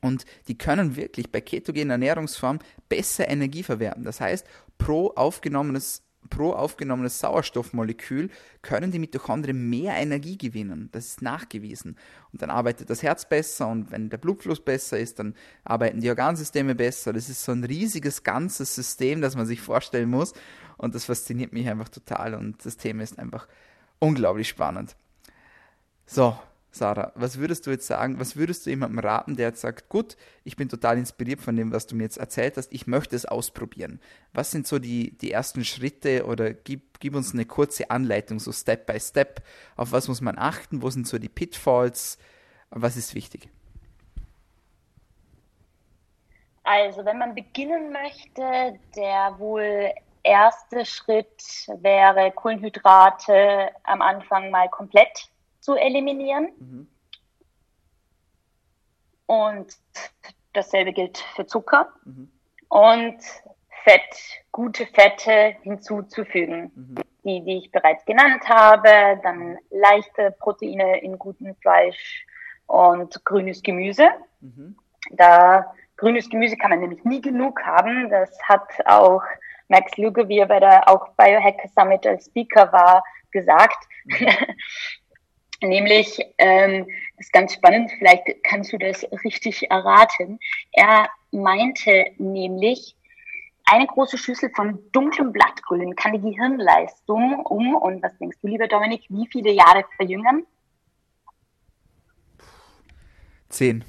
[0.00, 4.04] und die können wirklich bei ketogener Ernährungsform besser Energie verwerten.
[4.04, 4.46] Das heißt,
[4.78, 8.30] pro aufgenommenes pro aufgenommenes Sauerstoffmolekül
[8.62, 10.88] können die Mitochondrien mehr Energie gewinnen.
[10.92, 11.96] Das ist nachgewiesen.
[12.32, 15.34] Und dann arbeitet das Herz besser und wenn der Blutfluss besser ist, dann
[15.64, 17.12] arbeiten die Organsysteme besser.
[17.12, 20.32] Das ist so ein riesiges ganzes System, das man sich vorstellen muss.
[20.76, 23.48] Und das fasziniert mich einfach total und das Thema ist einfach
[23.98, 24.96] unglaublich spannend.
[26.06, 26.38] So,
[26.76, 30.16] Sarah, was würdest du jetzt sagen, was würdest du jemandem raten, der jetzt sagt, gut,
[30.44, 33.26] ich bin total inspiriert von dem, was du mir jetzt erzählt hast, ich möchte es
[33.26, 34.00] ausprobieren.
[34.32, 38.52] Was sind so die, die ersten Schritte oder gib, gib uns eine kurze Anleitung, so
[38.52, 39.42] Step by Step,
[39.76, 42.18] auf was muss man achten, wo sind so die Pitfalls,
[42.70, 43.48] was ist wichtig?
[46.62, 49.92] Also, wenn man beginnen möchte, der wohl
[50.24, 55.30] erste Schritt wäre, Kohlenhydrate am Anfang mal komplett
[55.66, 56.48] zu eliminieren.
[56.60, 56.88] Mhm.
[59.26, 59.76] Und
[60.52, 61.92] dasselbe gilt für Zucker.
[62.04, 62.30] Mhm.
[62.68, 63.18] Und
[63.82, 64.16] Fett,
[64.52, 66.70] gute Fette hinzuzufügen.
[66.74, 66.94] Mhm.
[67.24, 72.24] Die, die ich bereits genannt habe, dann leichte Proteine in gutem Fleisch
[72.66, 74.08] und grünes Gemüse.
[75.10, 78.08] Da grünes Gemüse kann man nämlich nie genug haben.
[78.10, 79.24] Das hat auch
[79.66, 83.02] Max Luger, wie er bei der auch Biohacker Summit als Speaker war,
[83.32, 83.84] gesagt.
[84.04, 84.28] Mhm.
[85.62, 86.86] Nämlich, ähm,
[87.16, 90.38] das ist ganz spannend, vielleicht kannst du das richtig erraten.
[90.72, 92.94] Er meinte nämlich,
[93.64, 98.68] eine große Schüssel von dunklem Blattgrün kann die Gehirnleistung um, und was denkst du, lieber
[98.68, 100.46] Dominik, wie viele Jahre verjüngern?
[103.48, 103.84] Zehn.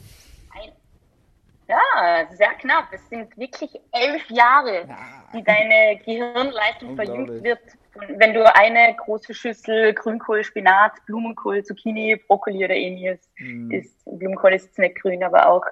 [1.68, 2.88] Ja, sehr knapp.
[2.92, 4.88] Es sind wirklich elf Jahre,
[5.34, 7.60] die deine Gehirnleistung verjüngt wird
[8.08, 13.72] wenn du eine große Schüssel Grünkohl, Spinat, Blumenkohl, Zucchini, Brokkoli oder ähnliches mm.
[13.72, 15.66] isst, Blumenkohl ist nicht grün, aber auch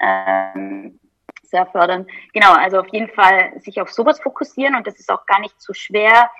[0.00, 0.98] ähm,
[1.42, 2.10] sehr fördernd.
[2.32, 5.60] Genau, also auf jeden Fall sich auf sowas fokussieren und das ist auch gar nicht
[5.60, 6.30] so schwer,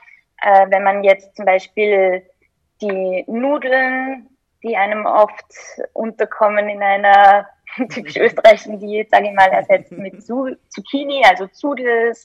[0.43, 2.23] äh, wenn man jetzt zum Beispiel
[2.81, 4.29] die Nudeln,
[4.63, 5.47] die einem oft
[5.93, 7.49] unterkommen in einer
[7.91, 10.23] typisch österreichischen Diät, sage ich mal, ersetzt mit
[10.69, 12.25] Zucchini, also Zudels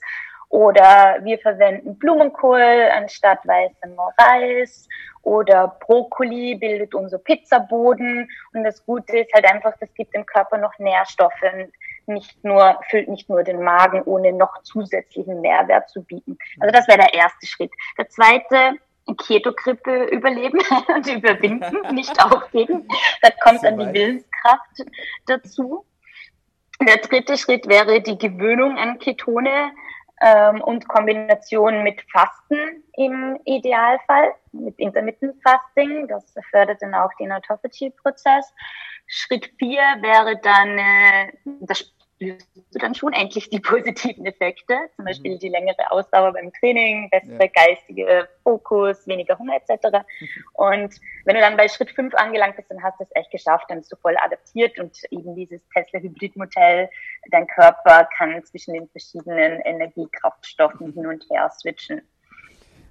[0.51, 4.87] oder wir verwenden Blumenkohl anstatt weißem Reis.
[5.23, 8.29] Oder Brokkoli bildet unser Pizzaboden.
[8.53, 11.31] Und das Gute ist halt einfach, das gibt dem Körper noch Nährstoffe.
[12.05, 16.37] Nicht nur, füllt nicht nur den Magen, ohne noch zusätzlichen Mehrwert zu bieten.
[16.59, 17.71] Also das wäre der erste Schritt.
[17.97, 18.77] Der zweite,
[19.17, 20.59] Keto-Grippe überleben
[20.95, 22.87] und überwinden, nicht aufgeben.
[23.21, 24.83] Da kommt dann die Willenskraft
[25.25, 25.85] dazu.
[26.81, 29.71] Der dritte Schritt wäre die Gewöhnung an Ketone
[30.21, 36.07] ähm, und Kombination mit Fasten im Idealfall, mit Intermittent Fasting.
[36.07, 38.53] Das fördert dann auch den Autophagy-Prozess.
[39.07, 45.05] Schritt vier wäre dann, äh, das spürst du dann schon endlich die positiven Effekte, zum
[45.05, 45.39] Beispiel mhm.
[45.39, 47.47] die längere Ausdauer beim Training, bessere ja.
[47.47, 49.85] geistige Fokus, weniger Hunger etc.
[50.19, 50.27] Mhm.
[50.53, 50.95] Und
[51.25, 53.79] wenn du dann bei Schritt 5 angelangt bist, dann hast du es echt geschafft, dann
[53.79, 56.89] bist du voll adaptiert und eben dieses Tesla-Hybrid-Modell,
[57.31, 60.93] dein Körper kann zwischen den verschiedenen Energiekraftstoffen mhm.
[60.93, 62.01] hin und her switchen.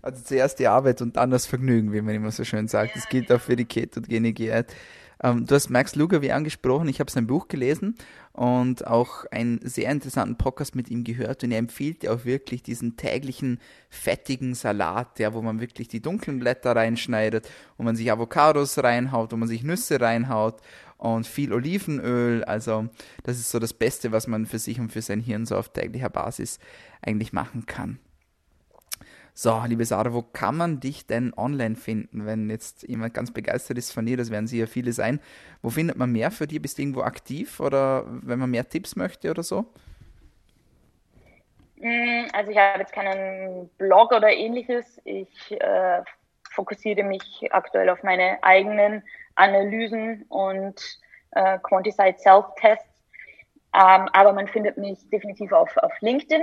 [0.03, 2.97] Also zuerst die Arbeit und dann das Vergnügen, wie man immer so schön sagt.
[2.97, 4.75] Das gilt auch für die ketogene Diät.
[5.23, 7.97] Ähm, du hast Max Luger wie angesprochen, ich habe sein Buch gelesen
[8.41, 12.63] und auch einen sehr interessanten Podcast mit ihm gehört und er empfiehlt ja auch wirklich
[12.63, 13.61] diesen täglichen
[13.91, 19.33] fettigen Salat, ja, wo man wirklich die dunklen Blätter reinschneidet, wo man sich Avocados reinhaut,
[19.33, 20.63] wo man sich Nüsse reinhaut
[20.97, 22.43] und viel Olivenöl.
[22.45, 22.89] Also
[23.25, 25.69] das ist so das Beste, was man für sich und für sein Hirn so auf
[25.75, 26.59] täglicher Basis
[27.03, 27.99] eigentlich machen kann.
[29.35, 33.79] So, liebe Sarah, wo kann man dich denn online finden, wenn jetzt jemand ganz begeistert
[33.79, 34.17] ist von dir?
[34.17, 35.21] Das werden sicher viele sein.
[35.63, 36.61] Wo findet man mehr für dich?
[36.61, 39.67] Bist du irgendwo aktiv oder wenn man mehr Tipps möchte oder so?
[41.77, 45.01] Mm, also ich habe jetzt keinen Blog oder ähnliches.
[45.05, 46.03] Ich äh,
[46.51, 49.03] fokussiere mich aktuell auf meine eigenen
[49.37, 50.99] Analysen und
[51.33, 52.85] äh, Quantified Self-Tests.
[53.73, 56.43] Ähm, aber man findet mich definitiv auf, auf LinkedIn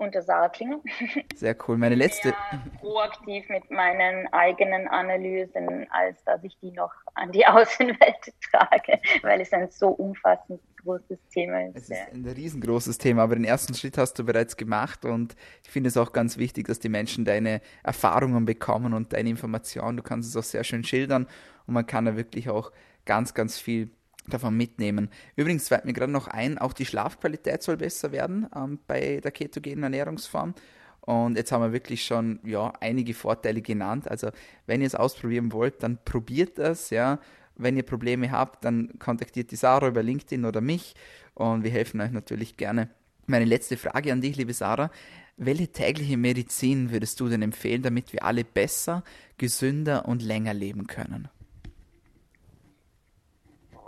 [0.00, 0.80] unter Sarah Klinger.
[1.34, 1.76] Sehr cool.
[1.76, 2.34] Meine letzte.
[2.80, 9.40] Proaktiv mit meinen eigenen Analysen, als dass ich die noch an die Außenwelt trage, weil
[9.40, 11.76] es ein so umfassend großes Thema ist.
[11.76, 15.70] Es ist ein riesengroßes Thema, aber den ersten Schritt hast du bereits gemacht und ich
[15.70, 19.98] finde es auch ganz wichtig, dass die Menschen deine Erfahrungen bekommen und deine Informationen.
[19.98, 21.26] Du kannst es auch sehr schön schildern
[21.66, 22.72] und man kann da wirklich auch
[23.04, 23.90] ganz, ganz viel
[24.26, 25.08] davon mitnehmen.
[25.36, 29.30] Übrigens fällt mir gerade noch ein, auch die Schlafqualität soll besser werden ähm, bei der
[29.30, 30.54] ketogenen Ernährungsform.
[31.00, 34.08] Und jetzt haben wir wirklich schon ja, einige Vorteile genannt.
[34.08, 34.30] Also
[34.66, 36.90] wenn ihr es ausprobieren wollt, dann probiert das.
[36.90, 37.18] Ja.
[37.56, 40.94] Wenn ihr Probleme habt, dann kontaktiert die Sarah über LinkedIn oder mich
[41.34, 42.88] und wir helfen euch natürlich gerne
[43.26, 44.90] Meine letzte Frage an dich, liebe Sarah.
[45.36, 49.04] Welche tägliche Medizin würdest du denn empfehlen, damit wir alle besser,
[49.38, 51.28] gesünder und länger leben können?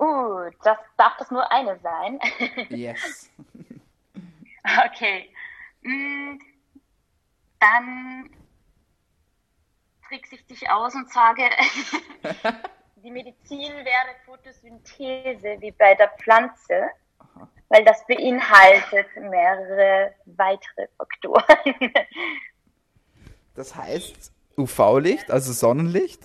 [0.03, 2.19] Uh, das darf das nur eine sein.
[2.71, 3.31] Yes.
[4.85, 5.33] okay.
[5.83, 6.39] Mm,
[7.61, 8.31] dann
[10.09, 11.49] trickse ich dich aus und sage,
[12.97, 16.91] die Medizin wäre Photosynthese wie bei der Pflanze,
[17.21, 17.49] Aha.
[17.69, 21.93] weil das beinhaltet mehrere weitere Faktoren.
[23.55, 26.25] Das heißt UV-Licht, also Sonnenlicht?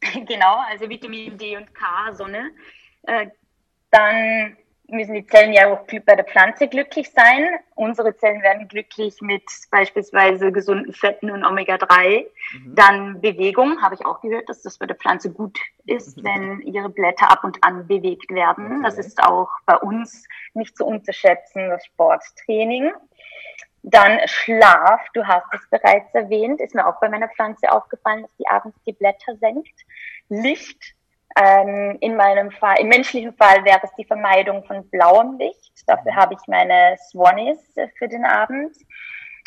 [0.26, 2.50] Genau, also Vitamin D und K, Sonne.
[3.02, 3.28] Äh,
[3.90, 4.56] dann
[4.90, 7.46] müssen die Zellen ja auch bei der Pflanze glücklich sein.
[7.74, 12.24] Unsere Zellen werden glücklich mit beispielsweise gesunden Fetten und Omega-3.
[12.54, 12.74] Mhm.
[12.74, 16.24] Dann Bewegung, habe ich auch gehört, dass das bei der Pflanze gut ist, mhm.
[16.24, 18.78] wenn ihre Blätter ab und an bewegt werden.
[18.78, 18.82] Okay.
[18.84, 22.90] Das ist auch bei uns nicht zu unterschätzen, das Sporttraining.
[23.90, 28.36] Dann Schlaf, du hast es bereits erwähnt, ist mir auch bei meiner Pflanze aufgefallen, dass
[28.36, 29.80] die abends die Blätter senkt.
[30.28, 30.94] Licht,
[31.36, 35.84] ähm, in meinem Fall, im menschlichen Fall wäre es die Vermeidung von blauem Licht.
[35.86, 37.58] Dafür habe ich meine Swannies
[37.96, 38.76] für den Abend,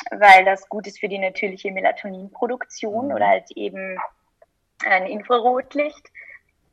[0.10, 3.14] weil das gut ist für die natürliche Melatoninproduktion mhm.
[3.14, 4.00] oder halt eben
[4.84, 6.10] ein Infrarotlicht.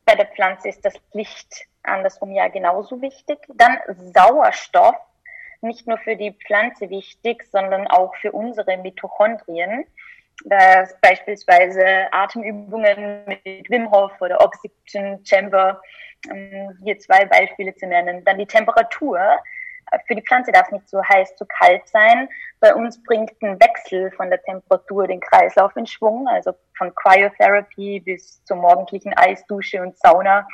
[0.07, 3.39] Bei der Pflanze ist das Licht andersrum ja genauso wichtig.
[3.49, 3.79] Dann
[4.15, 4.97] Sauerstoff,
[5.61, 9.85] nicht nur für die Pflanze wichtig, sondern auch für unsere Mitochondrien
[10.45, 15.81] dass beispielsweise Atemübungen mit Wim Hof oder Oxygen Chamber,
[16.31, 18.25] um hier zwei Beispiele zu nennen.
[18.25, 19.19] Dann die Temperatur.
[20.07, 22.29] Für die Pflanze darf es nicht zu heiß, zu kalt sein.
[22.61, 28.01] Bei uns bringt ein Wechsel von der Temperatur den Kreislauf in Schwung, also von Cryotherapy
[28.01, 30.47] bis zur morgendlichen Eisdusche und Sauna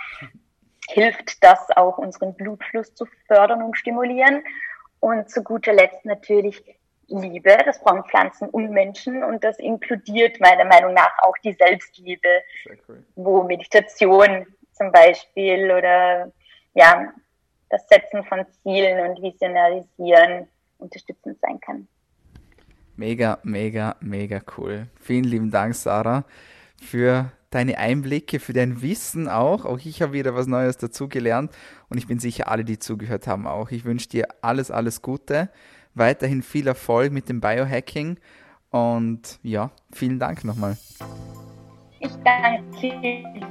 [0.88, 4.44] hilft das auch unseren Blutfluss zu fördern und stimulieren.
[5.05, 6.64] Und zu guter Letzt natürlich
[7.09, 12.26] Liebe, das brauchen Pflanzen und Menschen und das inkludiert meiner Meinung nach auch die Selbstliebe,
[12.88, 13.05] cool.
[13.14, 16.32] wo Meditation zum Beispiel oder
[16.72, 17.12] ja,
[17.68, 20.48] das Setzen von Zielen und Visionarisieren
[20.78, 21.86] unterstützend sein kann.
[22.96, 24.86] Mega, mega, mega cool.
[25.02, 26.24] Vielen lieben Dank, Sarah,
[26.80, 29.64] für deine Einblicke, für dein Wissen auch.
[29.64, 31.52] Auch ich habe wieder was Neues dazugelernt
[31.88, 33.70] und ich bin sicher, alle, die zugehört haben, auch.
[33.70, 35.50] Ich wünsche dir alles, alles Gute
[35.94, 38.18] weiterhin viel Erfolg mit dem Biohacking
[38.70, 40.76] und ja, vielen Dank nochmal.
[42.00, 43.00] Ich danke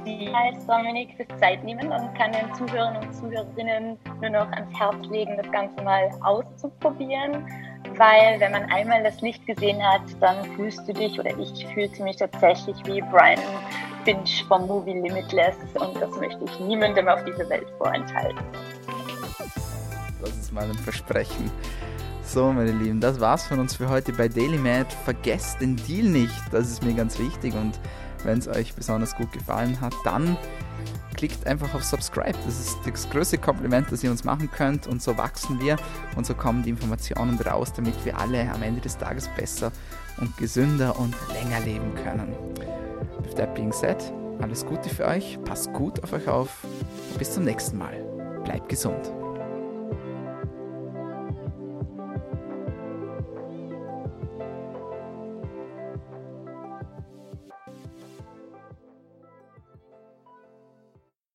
[0.04, 5.36] dir, Dominik, fürs Zeitnehmen und kann den Zuhörern und Zuhörerinnen nur noch ans Herz legen,
[5.36, 7.44] das Ganze mal auszuprobieren,
[7.98, 12.02] weil wenn man einmal das Licht gesehen hat, dann fühlst du dich oder ich fühlte
[12.02, 13.40] mich tatsächlich wie Brian
[14.04, 18.38] Finch vom Movie Limitless und das möchte ich niemandem auf dieser Welt vorenthalten.
[20.20, 21.50] Das ist mal ein Versprechen.
[22.22, 24.92] So, meine Lieben, das war's von uns für heute bei DailyMad.
[25.04, 27.54] Vergesst den Deal nicht, das ist mir ganz wichtig.
[27.54, 27.78] Und
[28.24, 30.36] wenn es euch besonders gut gefallen hat, dann
[31.14, 32.36] klickt einfach auf Subscribe.
[32.44, 34.86] Das ist das größte Kompliment, das ihr uns machen könnt.
[34.86, 35.76] Und so wachsen wir
[36.16, 39.72] und so kommen die Informationen raus, damit wir alle am Ende des Tages besser
[40.18, 42.34] und gesünder und länger leben können.
[43.22, 43.96] With that being said,
[44.40, 46.66] alles Gute für euch, passt gut auf euch auf.
[47.18, 47.94] Bis zum nächsten Mal.
[48.44, 49.23] Bleibt gesund.